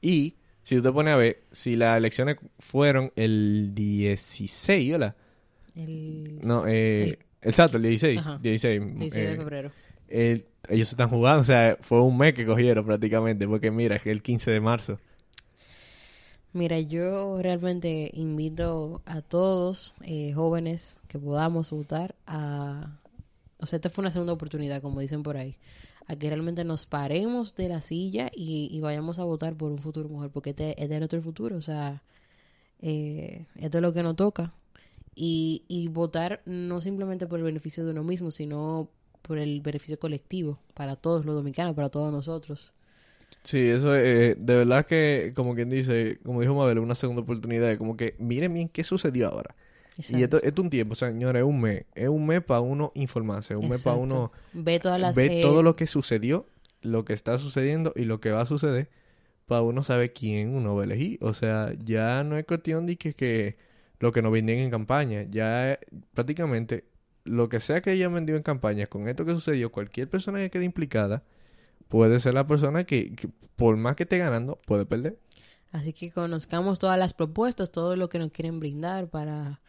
y 0.00 0.36
si 0.62 0.76
tú 0.76 0.82
te 0.82 0.92
pones 0.92 1.14
a 1.14 1.16
ver, 1.16 1.42
si 1.52 1.76
las 1.76 1.96
elecciones 1.96 2.36
fueron 2.58 3.12
el 3.16 3.70
16, 3.74 4.92
¿verdad? 4.92 5.16
El, 5.74 6.40
No, 6.42 6.66
eh, 6.66 7.04
el 7.04 7.18
exacto, 7.48 7.76
el 7.78 7.84
16. 7.84 8.18
Ajá. 8.18 8.38
16. 8.42 8.80
16 8.98 9.26
de 9.28 9.32
eh, 9.32 9.36
febrero. 9.36 9.70
el- 10.08 10.44
ellos 10.70 10.88
se 10.88 10.94
están 10.94 11.08
jugando, 11.08 11.40
o 11.40 11.44
sea, 11.44 11.78
fue 11.80 12.02
un 12.02 12.18
mes 12.18 12.34
que 12.34 12.44
cogieron 12.44 12.84
prácticamente, 12.84 13.48
porque 13.48 13.70
mira, 13.70 13.96
es 13.96 14.06
el 14.06 14.20
15 14.20 14.50
de 14.50 14.60
marzo. 14.60 14.98
Mira, 16.52 16.78
yo 16.80 17.40
realmente 17.40 18.10
invito 18.14 19.00
a 19.06 19.20
todos 19.22 19.94
eh, 20.02 20.32
jóvenes 20.34 21.00
que 21.08 21.18
podamos 21.18 21.70
votar 21.70 22.14
a... 22.26 22.98
O 23.60 23.66
sea, 23.66 23.78
esta 23.78 23.90
fue 23.90 24.02
una 24.02 24.10
segunda 24.10 24.32
oportunidad, 24.32 24.82
como 24.82 25.00
dicen 25.00 25.22
por 25.22 25.36
ahí, 25.36 25.56
a 26.06 26.16
que 26.16 26.28
realmente 26.28 26.64
nos 26.64 26.86
paremos 26.86 27.54
de 27.56 27.68
la 27.68 27.80
silla 27.80 28.30
y, 28.34 28.68
y 28.70 28.80
vayamos 28.80 29.18
a 29.18 29.24
votar 29.24 29.56
por 29.56 29.72
un 29.72 29.78
futuro 29.78 30.08
mejor, 30.08 30.30
porque 30.30 30.50
este, 30.50 30.70
este 30.82 30.94
es 30.94 31.00
nuestro 31.00 31.22
futuro, 31.22 31.56
o 31.56 31.62
sea, 31.62 32.02
eh, 32.80 33.46
esto 33.56 33.78
es 33.78 33.82
lo 33.82 33.92
que 33.92 34.02
nos 34.02 34.16
toca. 34.16 34.52
Y, 35.14 35.64
y 35.68 35.88
votar 35.88 36.42
no 36.46 36.80
simplemente 36.80 37.26
por 37.26 37.40
el 37.40 37.44
beneficio 37.44 37.84
de 37.84 37.90
uno 37.90 38.04
mismo, 38.04 38.30
sino 38.30 38.88
por 39.22 39.38
el 39.38 39.60
beneficio 39.60 39.98
colectivo, 39.98 40.58
para 40.74 40.96
todos 40.96 41.24
los 41.26 41.34
dominicanos, 41.34 41.74
para 41.74 41.88
todos 41.88 42.12
nosotros. 42.12 42.72
Sí, 43.42 43.58
eso 43.68 43.94
eh, 43.96 44.36
de 44.38 44.54
verdad 44.56 44.86
que, 44.86 45.32
como 45.34 45.54
quien 45.54 45.68
dice, 45.70 46.18
como 46.24 46.40
dijo 46.40 46.54
Mabel, 46.54 46.78
una 46.78 46.94
segunda 46.94 47.22
oportunidad, 47.22 47.76
como 47.78 47.96
que 47.96 48.14
miren 48.18 48.54
bien 48.54 48.68
qué 48.68 48.84
sucedió 48.84 49.28
ahora. 49.28 49.54
Y 49.98 50.22
esto, 50.22 50.36
es 50.40 50.52
un 50.56 50.70
tiempo, 50.70 50.94
señores, 50.94 51.40
es 51.40 51.46
un 51.46 51.60
mes. 51.60 51.84
Es 51.94 52.08
un 52.08 52.24
mes 52.26 52.42
para 52.42 52.60
uno 52.60 52.92
informarse, 52.94 53.54
es 53.54 53.60
un 53.60 53.68
mes 53.68 53.82
para 53.82 53.96
uno 53.96 54.30
Ve 54.52 54.78
todas 54.78 55.00
las... 55.00 55.18
eh, 55.18 55.40
todo 55.42 55.62
lo 55.62 55.74
que 55.74 55.88
sucedió, 55.88 56.46
lo 56.82 57.04
que 57.04 57.12
está 57.12 57.36
sucediendo 57.38 57.92
y 57.96 58.04
lo 58.04 58.20
que 58.20 58.30
va 58.30 58.42
a 58.42 58.46
suceder, 58.46 58.88
para 59.46 59.62
uno 59.62 59.82
saber 59.82 60.12
quién 60.12 60.54
uno 60.54 60.76
va 60.76 60.82
a 60.82 60.84
elegir. 60.84 61.18
O 61.20 61.34
sea, 61.34 61.72
ya 61.84 62.22
no 62.22 62.38
es 62.38 62.46
cuestión 62.46 62.86
de 62.86 62.96
que, 62.96 63.14
que 63.14 63.56
lo 63.98 64.12
que 64.12 64.22
nos 64.22 64.30
vendían 64.30 64.58
en 64.58 64.70
campaña, 64.70 65.24
ya 65.28 65.72
eh, 65.72 65.78
prácticamente 66.14 66.84
lo 67.24 67.48
que 67.48 67.58
sea 67.58 67.82
que 67.82 67.90
hayan 67.90 68.14
vendido 68.14 68.36
en 68.36 68.44
campaña, 68.44 68.86
con 68.86 69.08
esto 69.08 69.24
que 69.24 69.32
sucedió, 69.32 69.72
cualquier 69.72 70.08
persona 70.08 70.38
que 70.38 70.50
quede 70.50 70.64
implicada 70.64 71.24
puede 71.88 72.20
ser 72.20 72.34
la 72.34 72.46
persona 72.46 72.84
que, 72.84 73.14
que 73.14 73.28
por 73.56 73.76
más 73.76 73.96
que 73.96 74.04
esté 74.04 74.18
ganando, 74.18 74.60
puede 74.66 74.86
perder. 74.86 75.18
Así 75.72 75.92
que 75.92 76.10
conozcamos 76.10 76.78
todas 76.78 76.98
las 76.98 77.12
propuestas, 77.12 77.72
todo 77.72 77.96
lo 77.96 78.08
que 78.08 78.18
nos 78.18 78.30
quieren 78.30 78.60
brindar 78.60 79.08
para, 79.08 79.60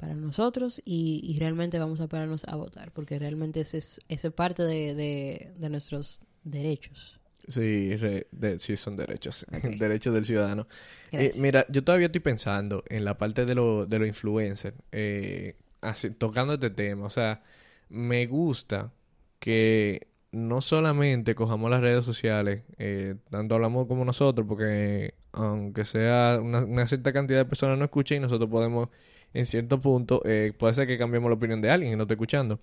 para 0.00 0.14
nosotros 0.14 0.80
y, 0.84 1.20
y 1.24 1.38
realmente 1.38 1.78
vamos 1.78 2.00
a 2.00 2.08
pararnos 2.08 2.44
a 2.48 2.56
votar, 2.56 2.90
porque 2.92 3.18
realmente 3.18 3.60
ese 3.60 3.78
es, 3.78 4.00
ese 4.08 4.28
es 4.28 4.34
parte 4.34 4.62
de, 4.64 4.94
de, 4.94 5.52
de 5.58 5.68
nuestros 5.68 6.20
derechos. 6.44 7.20
Sí, 7.48 7.96
re- 7.96 8.26
de- 8.32 8.58
sí 8.60 8.76
son 8.76 8.96
derechos, 8.96 9.46
derechos 9.78 10.14
del 10.14 10.24
ciudadano. 10.24 10.66
Eh, 11.12 11.32
mira, 11.38 11.66
yo 11.68 11.82
todavía 11.82 12.06
estoy 12.06 12.20
pensando 12.20 12.84
en 12.88 13.04
la 13.04 13.18
parte 13.18 13.44
de 13.44 13.54
los 13.54 13.88
de 13.88 13.98
los 13.98 14.08
influencers, 14.08 14.76
eh, 14.92 15.56
así- 15.80 16.10
tocando 16.10 16.54
este 16.54 16.70
tema. 16.70 17.06
O 17.06 17.10
sea, 17.10 17.42
me 17.88 18.26
gusta 18.26 18.92
que 19.40 20.06
no 20.32 20.60
solamente 20.60 21.34
cojamos 21.34 21.70
las 21.70 21.80
redes 21.80 22.04
sociales, 22.04 22.62
eh, 22.78 23.16
tanto 23.30 23.54
hablamos 23.56 23.88
como 23.88 24.04
nosotros, 24.04 24.46
porque 24.46 25.14
aunque 25.32 25.84
sea 25.84 26.38
una, 26.42 26.64
una 26.64 26.86
cierta 26.86 27.12
cantidad 27.12 27.38
de 27.40 27.44
personas 27.46 27.78
no 27.78 27.84
escuchen 27.84 28.18
y 28.18 28.20
nosotros 28.20 28.48
podemos, 28.50 28.90
en 29.34 29.46
cierto 29.46 29.80
punto, 29.80 30.22
eh, 30.24 30.52
puede 30.58 30.74
ser 30.74 30.86
que 30.86 30.98
cambiemos 30.98 31.30
la 31.30 31.36
opinión 31.36 31.60
de 31.60 31.70
alguien 31.70 31.92
y 31.92 31.96
no 31.96 32.02
esté 32.02 32.14
escuchando. 32.14 32.60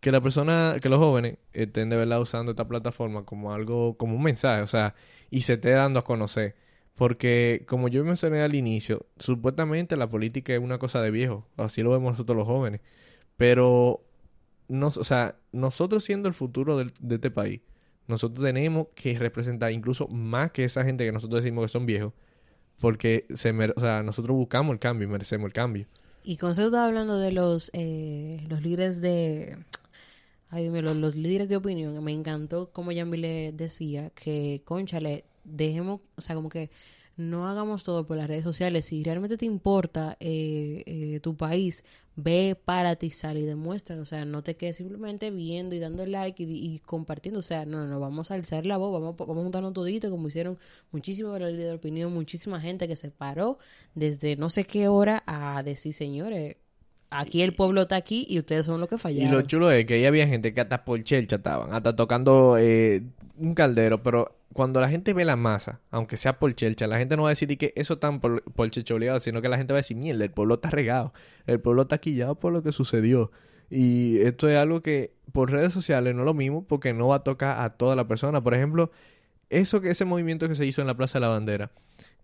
Que 0.00 0.12
la 0.12 0.20
persona, 0.20 0.76
que 0.80 0.88
los 0.88 0.98
jóvenes 0.98 1.38
estén 1.52 1.90
de 1.90 1.96
verdad 1.96 2.20
usando 2.20 2.52
esta 2.52 2.66
plataforma 2.66 3.24
como 3.24 3.52
algo, 3.52 3.96
como 3.98 4.16
un 4.16 4.22
mensaje, 4.22 4.62
o 4.62 4.66
sea, 4.66 4.94
y 5.30 5.42
se 5.42 5.54
esté 5.54 5.70
dando 5.70 6.00
a 6.00 6.04
conocer. 6.04 6.56
Porque, 6.94 7.64
como 7.68 7.88
yo 7.88 8.04
mencioné 8.04 8.42
al 8.42 8.54
inicio, 8.54 9.06
supuestamente 9.18 9.96
la 9.96 10.08
política 10.10 10.54
es 10.54 10.60
una 10.60 10.78
cosa 10.78 11.02
de 11.02 11.10
viejo, 11.10 11.46
así 11.56 11.82
lo 11.82 11.90
vemos 11.90 12.12
nosotros 12.12 12.36
los 12.36 12.46
jóvenes. 12.46 12.80
Pero, 13.36 14.02
nos, 14.68 14.96
o 14.96 15.04
sea, 15.04 15.36
nosotros 15.52 16.04
siendo 16.04 16.28
el 16.28 16.34
futuro 16.34 16.78
de 16.78 17.14
este 17.14 17.30
país, 17.30 17.60
nosotros 18.10 18.44
tenemos 18.44 18.88
que 18.94 19.18
representar 19.18 19.72
incluso 19.72 20.08
más 20.08 20.50
que 20.50 20.64
esa 20.64 20.84
gente 20.84 21.04
que 21.04 21.12
nosotros 21.12 21.42
decimos 21.42 21.64
que 21.64 21.68
son 21.68 21.86
viejos, 21.86 22.12
porque 22.80 23.26
se 23.34 23.52
mere- 23.52 23.74
o 23.76 23.80
sea, 23.80 24.02
nosotros 24.02 24.36
buscamos 24.36 24.72
el 24.72 24.78
cambio 24.78 25.06
y 25.06 25.10
merecemos 25.10 25.46
el 25.46 25.52
cambio. 25.52 25.86
Y 26.24 26.36
con 26.36 26.52
eso 26.52 26.64
estaba 26.66 26.86
hablando 26.86 27.18
de 27.18 27.32
los, 27.32 27.70
eh, 27.72 28.44
los 28.48 28.62
líderes 28.62 29.00
de... 29.00 29.58
Ay, 30.50 30.68
mío, 30.68 30.82
los, 30.82 31.14
líderes 31.14 31.48
de 31.48 31.56
opinión. 31.56 32.02
Me 32.02 32.12
encantó 32.12 32.70
como 32.72 32.90
Yambi 32.90 33.18
le 33.18 33.52
decía 33.52 34.10
que, 34.10 34.62
conchale, 34.64 35.24
dejemos, 35.44 36.00
o 36.16 36.20
sea, 36.20 36.34
como 36.34 36.48
que 36.48 36.70
no 37.20 37.46
hagamos 37.48 37.84
todo 37.84 38.06
por 38.06 38.16
las 38.16 38.26
redes 38.28 38.44
sociales. 38.44 38.86
Si 38.86 39.02
realmente 39.04 39.36
te 39.36 39.46
importa 39.46 40.16
eh, 40.20 40.82
eh, 40.86 41.20
tu 41.20 41.36
país, 41.36 41.84
ve, 42.16 42.56
párate 42.64 43.06
y 43.06 43.10
sal 43.10 43.38
y 43.38 43.44
demuestra. 43.44 44.00
O 44.00 44.04
sea, 44.04 44.24
no 44.24 44.42
te 44.42 44.56
quedes 44.56 44.76
simplemente 44.76 45.30
viendo 45.30 45.74
y 45.74 45.78
dando 45.78 46.06
like 46.06 46.42
y, 46.42 46.74
y 46.74 46.78
compartiendo. 46.80 47.40
O 47.40 47.42
sea, 47.42 47.66
no, 47.66 47.78
no, 47.78 47.86
no, 47.86 48.00
vamos 48.00 48.30
a 48.30 48.34
alzar 48.34 48.66
la 48.66 48.78
voz, 48.78 48.92
vamos, 48.92 49.16
vamos 49.16 49.38
a 49.38 49.42
juntarnos 49.42 49.72
todito, 49.72 50.10
como 50.10 50.28
hicieron 50.28 50.58
muchísimos 50.92 51.38
líderes 51.38 51.58
de 51.58 51.72
opinión, 51.74 52.12
muchísima 52.12 52.60
gente 52.60 52.88
que 52.88 52.96
se 52.96 53.10
paró 53.10 53.58
desde 53.94 54.36
no 54.36 54.50
sé 54.50 54.64
qué 54.64 54.88
hora 54.88 55.22
a 55.26 55.62
decir, 55.62 55.92
señores, 55.92 56.56
aquí 57.10 57.42
el 57.42 57.54
pueblo 57.54 57.82
está 57.82 57.96
aquí 57.96 58.26
y 58.28 58.38
ustedes 58.38 58.66
son 58.66 58.80
los 58.80 58.88
que 58.88 58.96
Y 58.96 58.98
fallaron. 58.98 59.30
lo 59.30 59.42
chulo 59.42 59.70
es 59.70 59.84
que 59.86 59.94
ahí 59.94 60.04
había 60.06 60.26
gente 60.26 60.52
que 60.54 60.60
hasta 60.60 60.84
por 60.84 61.02
chelcha 61.02 61.36
estaban, 61.36 61.72
hasta 61.72 61.94
tocando 61.96 62.56
eh, 62.58 63.02
un 63.36 63.54
caldero, 63.54 64.02
pero 64.02 64.36
cuando 64.52 64.80
la 64.80 64.88
gente 64.88 65.12
ve 65.14 65.24
la 65.24 65.36
masa, 65.36 65.80
aunque 65.90 66.16
sea 66.16 66.38
por 66.38 66.52
chelcha, 66.54 66.86
la 66.86 66.98
gente 66.98 67.16
no 67.16 67.22
va 67.24 67.28
a 67.28 67.30
decir 67.30 67.48
de 67.48 67.56
que 67.56 67.72
eso 67.76 67.98
tan 67.98 68.20
por, 68.20 68.42
por 68.42 68.70
chelcha 68.70 68.94
obligado, 68.94 69.20
sino 69.20 69.40
que 69.42 69.48
la 69.48 69.56
gente 69.58 69.72
va 69.72 69.78
a 69.78 69.82
decir, 69.82 69.96
mierda, 69.96 70.24
el 70.24 70.30
pueblo 70.30 70.54
está 70.54 70.70
regado, 70.70 71.12
el 71.46 71.60
pueblo 71.60 71.82
está 71.82 71.98
quillado 71.98 72.34
por 72.34 72.52
lo 72.52 72.62
que 72.62 72.72
sucedió. 72.72 73.30
Y 73.70 74.18
esto 74.18 74.48
es 74.48 74.56
algo 74.56 74.80
que 74.82 75.12
por 75.32 75.50
redes 75.52 75.72
sociales 75.72 76.14
no 76.14 76.22
es 76.22 76.26
lo 76.26 76.34
mismo 76.34 76.64
porque 76.66 76.92
no 76.92 77.08
va 77.08 77.16
a 77.16 77.22
tocar 77.22 77.60
a 77.60 77.70
toda 77.70 77.94
la 77.94 78.08
persona. 78.08 78.42
Por 78.42 78.54
ejemplo, 78.54 78.90
eso 79.48 79.80
que 79.80 79.90
ese 79.90 80.04
movimiento 80.04 80.48
que 80.48 80.56
se 80.56 80.66
hizo 80.66 80.80
en 80.80 80.88
la 80.88 80.96
Plaza 80.96 81.18
de 81.18 81.20
la 81.20 81.28
Bandera, 81.28 81.70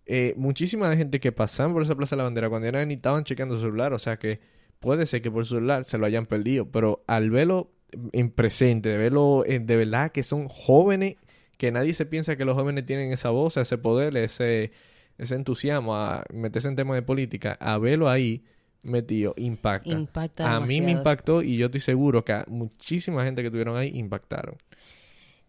eh, 0.05 0.33
muchísima 0.35 0.93
gente 0.97 1.21
que 1.21 1.31
pasaban 1.31 1.71
por 1.71 1.83
esa 1.83 1.95
Plaza 1.95 2.15
de 2.15 2.17
la 2.17 2.23
Bandera 2.25 2.49
cuando 2.49 2.67
eran 2.67 2.91
y 2.91 2.95
estaban 2.95 3.23
checando 3.23 3.55
su 3.55 3.61
celular, 3.61 3.93
o 3.93 3.99
sea 3.99 4.17
que 4.17 4.39
puede 4.79 5.05
ser 5.05 5.21
que 5.21 5.31
por 5.31 5.45
su 5.45 5.55
celular 5.55 5.85
se 5.85 5.97
lo 5.97 6.05
hayan 6.05 6.25
perdido, 6.25 6.69
pero 6.69 7.03
al 7.07 7.29
verlo 7.29 7.71
en 8.11 8.31
presente, 8.31 8.89
de 8.89 8.97
verlo 8.97 9.43
eh, 9.45 9.59
de 9.59 9.75
verdad 9.75 10.11
que 10.11 10.23
son 10.23 10.47
jóvenes, 10.47 11.17
que 11.57 11.71
nadie 11.71 11.93
se 11.93 12.05
piensa 12.05 12.35
que 12.35 12.45
los 12.45 12.55
jóvenes 12.55 12.85
tienen 12.85 13.11
esa 13.11 13.29
voz, 13.29 13.57
ese 13.57 13.77
poder, 13.77 14.15
ese, 14.17 14.71
ese 15.17 15.35
entusiasmo 15.35 15.95
a 15.95 16.23
meterse 16.33 16.67
en 16.67 16.75
temas 16.75 16.95
de 16.95 17.01
política, 17.01 17.57
a 17.59 17.77
verlo 17.77 18.09
ahí 18.09 18.43
metido, 18.83 19.33
impacta. 19.37 19.89
Impacta 19.89 20.55
a 20.55 20.59
mí 20.59 20.81
me 20.81 20.91
impactó 20.91 21.41
y 21.41 21.57
yo 21.57 21.65
estoy 21.65 21.81
seguro 21.81 22.23
que 22.23 22.33
a 22.33 22.45
muchísima 22.47 23.23
gente 23.23 23.41
que 23.41 23.47
estuvieron 23.47 23.75
ahí 23.77 23.91
impactaron. 23.95 24.57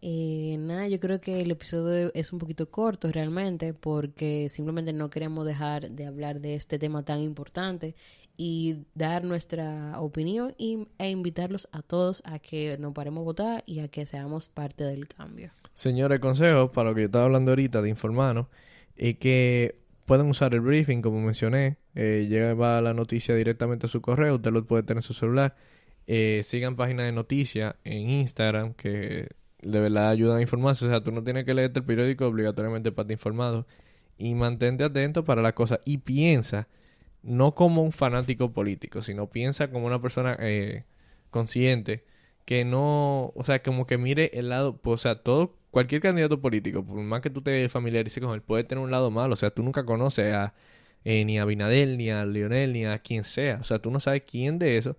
Eh, 0.01 0.57
nada, 0.61 0.87
yo 0.87 1.01
creo 1.01 1.21
que 1.21 1.41
el 1.41 1.51
episodio 1.51 2.13
es 2.15 2.33
un 2.33 2.39
poquito 2.39 2.71
corto 2.71 3.11
realmente 3.11 3.75
porque 3.75 4.49
simplemente 4.49 4.93
no 4.93 5.11
queremos 5.11 5.45
dejar 5.45 5.91
de 5.91 6.07
hablar 6.07 6.41
de 6.41 6.55
este 6.55 6.79
tema 6.79 7.05
tan 7.05 7.21
importante 7.21 7.97
y 8.41 8.87
dar 8.95 9.25
nuestra 9.25 10.01
opinión 10.01 10.55
y, 10.57 10.87
e 10.99 11.11
invitarlos 11.11 11.69
a 11.73 11.83
todos 11.83 12.23
a 12.25 12.39
que 12.39 12.79
nos 12.79 12.95
paremos 12.95 13.23
a 13.23 13.25
votar 13.25 13.65
y 13.67 13.81
a 13.81 13.89
que 13.89 14.07
seamos 14.07 14.49
parte 14.49 14.85
del 14.85 15.09
cambio. 15.09 15.51
Señores, 15.75 16.21
consejos 16.21 16.71
para 16.71 16.91
lo 16.91 16.95
que 16.95 17.03
yo 17.03 17.07
estaba 17.07 17.25
hablando 17.25 17.51
ahorita 17.51 17.83
de 17.83 17.89
informarnos, 17.91 18.47
es 18.97 19.19
que 19.19 19.81
pueden 20.07 20.29
usar 20.29 20.55
el 20.55 20.61
briefing, 20.61 21.03
como 21.03 21.21
mencioné, 21.21 21.79
eh, 21.97 22.27
llega 22.31 22.81
la 22.81 22.95
noticia 22.95 23.35
directamente 23.35 23.87
a 23.87 23.89
su 23.89 24.01
correo, 24.01 24.37
usted 24.37 24.53
lo 24.53 24.65
puede 24.65 24.85
tener 24.85 24.99
en 24.99 25.03
su 25.03 25.15
celular. 25.15 25.57
Eh, 26.07 26.43
sigan 26.45 26.77
páginas 26.77 27.07
de 27.07 27.13
noticias 27.13 27.75
en 27.85 28.09
Instagram 28.09 28.73
que 28.73 29.29
de 29.63 29.81
verdad 29.81 30.11
ayudan 30.11 30.39
a 30.39 30.41
informarse. 30.41 30.87
O 30.87 30.89
sea, 30.89 31.03
tú 31.03 31.11
no 31.11 31.25
tienes 31.25 31.45
que 31.45 31.55
leerte 31.55 31.81
el 31.81 31.85
periódico 31.85 32.27
obligatoriamente 32.27 32.93
para 32.93 33.03
estar 33.03 33.13
informado. 33.13 33.67
Y 34.17 34.35
mantente 34.35 34.85
atento 34.85 35.25
para 35.25 35.43
las 35.43 35.53
cosas. 35.53 35.81
Y 35.85 35.99
piensa, 35.99 36.69
no 37.23 37.55
como 37.55 37.83
un 37.83 37.93
fanático 37.93 38.53
político, 38.53 39.03
sino 39.03 39.29
piensa 39.31 39.71
como 39.71 39.87
una 39.87 40.01
persona 40.01 40.37
eh, 40.41 40.85
consciente 41.31 42.05
que 42.45 42.65
no, 42.65 43.33
o 43.35 43.45
sea, 43.45 43.63
como 43.63 43.87
que 43.87 43.99
mire 43.99 44.31
el 44.35 44.49
lado, 44.49 44.77
pues, 44.79 44.95
o 45.01 45.03
sea, 45.03 45.23
todo, 45.23 45.55
cualquier 45.71 46.01
candidato 46.01 46.41
político, 46.41 46.85
por 46.85 46.97
más 47.01 47.21
que 47.21 47.29
tú 47.31 47.43
te 47.43 47.69
familiarices 47.69 48.23
con 48.23 48.33
él, 48.35 48.41
puede 48.43 48.65
tener 48.65 48.83
un 48.83 48.91
lado 48.91 49.11
malo, 49.11 49.35
o 49.35 49.37
sea, 49.37 49.51
tú 49.51 49.63
nunca 49.63 49.85
conoces 49.85 50.33
a 50.35 50.55
eh, 51.05 51.25
ni 51.25 51.39
a 51.39 51.45
Binadel, 51.45 51.99
ni 51.99 52.11
a 52.11 52.25
Lionel, 52.27 52.73
ni 52.73 52.85
a 52.87 52.99
quien 53.01 53.25
sea, 53.25 53.59
o 53.61 53.65
sea, 53.65 53.79
tú 53.81 53.91
no 53.91 54.01
sabes 54.01 54.23
quién 54.27 54.59
de 54.59 54.79
esos 54.79 54.97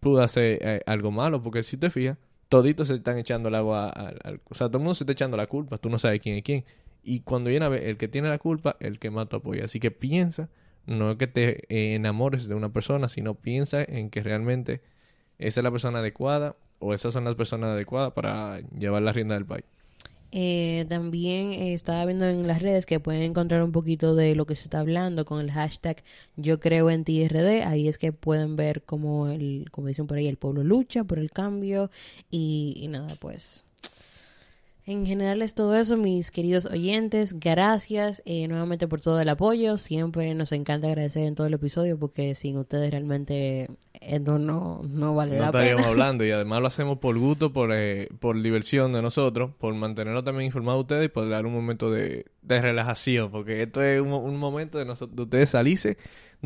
pudo 0.00 0.22
hacer 0.22 0.58
eh, 0.62 0.80
algo 0.86 1.10
malo, 1.10 1.42
porque 1.42 1.62
si 1.62 1.76
te 1.76 1.90
fijas, 1.90 2.18
toditos 2.48 2.88
se 2.88 2.94
están 2.94 3.18
echando 3.18 3.48
el 3.48 3.54
agua, 3.54 3.88
al- 3.90 4.40
o 4.48 4.54
sea, 4.54 4.68
todo 4.68 4.78
el 4.78 4.84
mundo 4.84 4.94
se 4.94 5.04
está 5.04 5.12
echando 5.12 5.36
la 5.36 5.46
culpa, 5.46 5.78
tú 5.78 5.88
no 5.90 5.98
sabes 5.98 6.20
quién 6.20 6.36
es 6.36 6.42
quién, 6.42 6.64
y 7.02 7.20
cuando 7.20 7.50
viene 7.50 7.64
a 7.66 7.68
ver, 7.68 7.84
el 7.84 7.96
que 7.96 8.08
tiene 8.08 8.28
la 8.28 8.38
culpa, 8.38 8.76
el 8.80 8.98
que 8.98 9.10
más 9.10 9.28
te 9.28 9.36
apoya, 9.36 9.64
así 9.64 9.80
que 9.80 9.90
piensa, 9.90 10.48
no 10.86 11.18
que 11.18 11.26
te 11.26 11.64
eh, 11.68 11.94
enamores 11.94 12.48
de 12.48 12.54
una 12.54 12.72
persona, 12.72 13.08
sino 13.08 13.34
piensa 13.34 13.82
en 13.82 14.10
que 14.10 14.22
realmente 14.22 14.82
esa 15.38 15.60
es 15.60 15.64
la 15.64 15.70
persona 15.70 15.98
adecuada 15.98 16.56
o 16.78 16.94
esas 16.94 17.12
son 17.12 17.24
las 17.24 17.34
personas 17.34 17.70
adecuadas 17.70 18.12
para 18.12 18.60
llevar 18.78 19.02
la 19.02 19.12
rienda 19.12 19.34
del 19.34 19.46
país. 19.46 19.64
Eh, 20.32 20.86
también 20.88 21.52
eh, 21.52 21.72
estaba 21.72 22.04
viendo 22.04 22.26
en 22.26 22.46
las 22.46 22.60
redes 22.60 22.84
que 22.84 23.00
pueden 23.00 23.22
encontrar 23.22 23.62
un 23.62 23.72
poquito 23.72 24.14
de 24.14 24.34
lo 24.34 24.44
que 24.44 24.56
se 24.56 24.64
está 24.64 24.80
hablando 24.80 25.24
con 25.24 25.40
el 25.40 25.50
hashtag 25.52 26.02
yo 26.36 26.60
creo 26.60 26.90
en 26.90 27.04
TRD. 27.04 27.64
Ahí 27.64 27.88
es 27.88 27.98
que 27.98 28.12
pueden 28.12 28.56
ver 28.56 28.82
cómo, 28.82 29.28
el, 29.28 29.66
como 29.70 29.88
dicen 29.88 30.06
por 30.06 30.18
ahí, 30.18 30.26
el 30.26 30.36
pueblo 30.36 30.64
lucha 30.64 31.04
por 31.04 31.18
el 31.18 31.30
cambio. 31.30 31.90
Y 32.30 32.86
nada, 32.90 33.14
pues 33.20 33.65
en 34.88 35.04
general 35.04 35.42
es 35.42 35.54
todo 35.54 35.76
eso, 35.76 35.96
mis 35.96 36.30
queridos 36.30 36.66
oyentes. 36.66 37.38
Gracias 37.40 38.22
eh, 38.24 38.46
nuevamente 38.46 38.86
por 38.86 39.00
todo 39.00 39.20
el 39.20 39.28
apoyo. 39.28 39.78
Siempre 39.78 40.32
nos 40.34 40.52
encanta 40.52 40.86
agradecer 40.86 41.24
en 41.24 41.34
todo 41.34 41.48
el 41.48 41.54
episodio 41.54 41.98
porque 41.98 42.36
sin 42.36 42.56
ustedes 42.56 42.92
realmente 42.92 43.68
esto 44.00 44.38
no, 44.38 44.82
no 44.88 45.14
vale 45.16 45.32
no 45.34 45.40
la 45.40 45.46
estaríamos 45.46 45.82
pena. 45.82 45.88
hablando 45.92 46.24
y 46.24 46.30
además 46.30 46.60
lo 46.60 46.68
hacemos 46.68 46.98
por 46.98 47.18
gusto, 47.18 47.52
por, 47.52 47.70
eh, 47.74 48.08
por 48.20 48.40
diversión 48.40 48.92
de 48.92 49.02
nosotros, 49.02 49.50
por 49.58 49.74
mantenerlo 49.74 50.22
también 50.22 50.46
informado 50.46 50.78
a 50.78 50.82
ustedes 50.82 51.06
y 51.06 51.08
por 51.08 51.28
dar 51.28 51.46
un 51.46 51.52
momento 51.52 51.90
de, 51.90 52.26
de 52.42 52.62
relajación, 52.62 53.32
porque 53.32 53.62
esto 53.64 53.82
es 53.82 54.00
un, 54.00 54.08
mo- 54.10 54.20
un 54.20 54.36
momento 54.36 54.78
de, 54.78 54.84
nosotros, 54.84 55.16
de 55.16 55.22
ustedes 55.24 55.50
salirse 55.50 55.96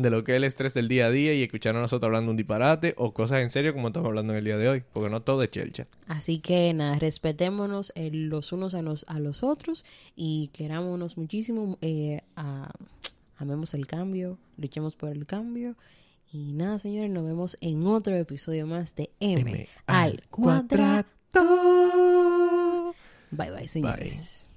de 0.01 0.09
lo 0.09 0.23
que 0.23 0.31
es 0.33 0.37
el 0.37 0.43
estrés 0.43 0.73
del 0.73 0.87
día 0.87 1.07
a 1.07 1.11
día 1.11 1.33
y 1.33 1.43
escuchar 1.43 1.75
a 1.75 1.79
nosotros 1.81 2.07
hablando 2.07 2.31
un 2.31 2.37
disparate 2.37 2.93
o 2.97 3.13
cosas 3.13 3.41
en 3.41 3.49
serio 3.49 3.73
como 3.73 3.87
estamos 3.87 4.07
hablando 4.07 4.33
en 4.33 4.39
el 4.39 4.45
día 4.45 4.57
de 4.57 4.67
hoy, 4.69 4.83
porque 4.93 5.09
no 5.09 5.21
todo 5.21 5.43
es 5.43 5.51
chelcha. 5.51 5.87
Así 6.07 6.39
que 6.39 6.73
nada, 6.73 6.99
respetémonos 6.99 7.91
eh, 7.95 8.09
los 8.11 8.51
unos 8.51 8.73
a 8.73 8.81
los, 8.81 9.05
a 9.07 9.19
los 9.19 9.43
otros 9.43 9.85
y 10.15 10.49
querámonos 10.53 11.17
muchísimo. 11.17 11.77
eh, 11.81 12.21
a- 12.35 12.71
amemos 13.37 13.73
el 13.73 13.87
cambio, 13.87 14.37
luchemos 14.57 14.95
por 14.95 15.09
el 15.09 15.25
cambio. 15.25 15.75
Y 16.33 16.53
nada, 16.53 16.79
señores, 16.79 17.09
nos 17.09 17.25
vemos 17.25 17.57
en 17.59 17.85
otro 17.87 18.15
episodio 18.15 18.65
más 18.67 18.95
de 18.95 19.09
M, 19.19 19.67
al 19.85 20.21
cuadrado. 20.29 21.05
Bye 23.31 23.51
bye, 23.51 23.67
señores. 23.67 24.47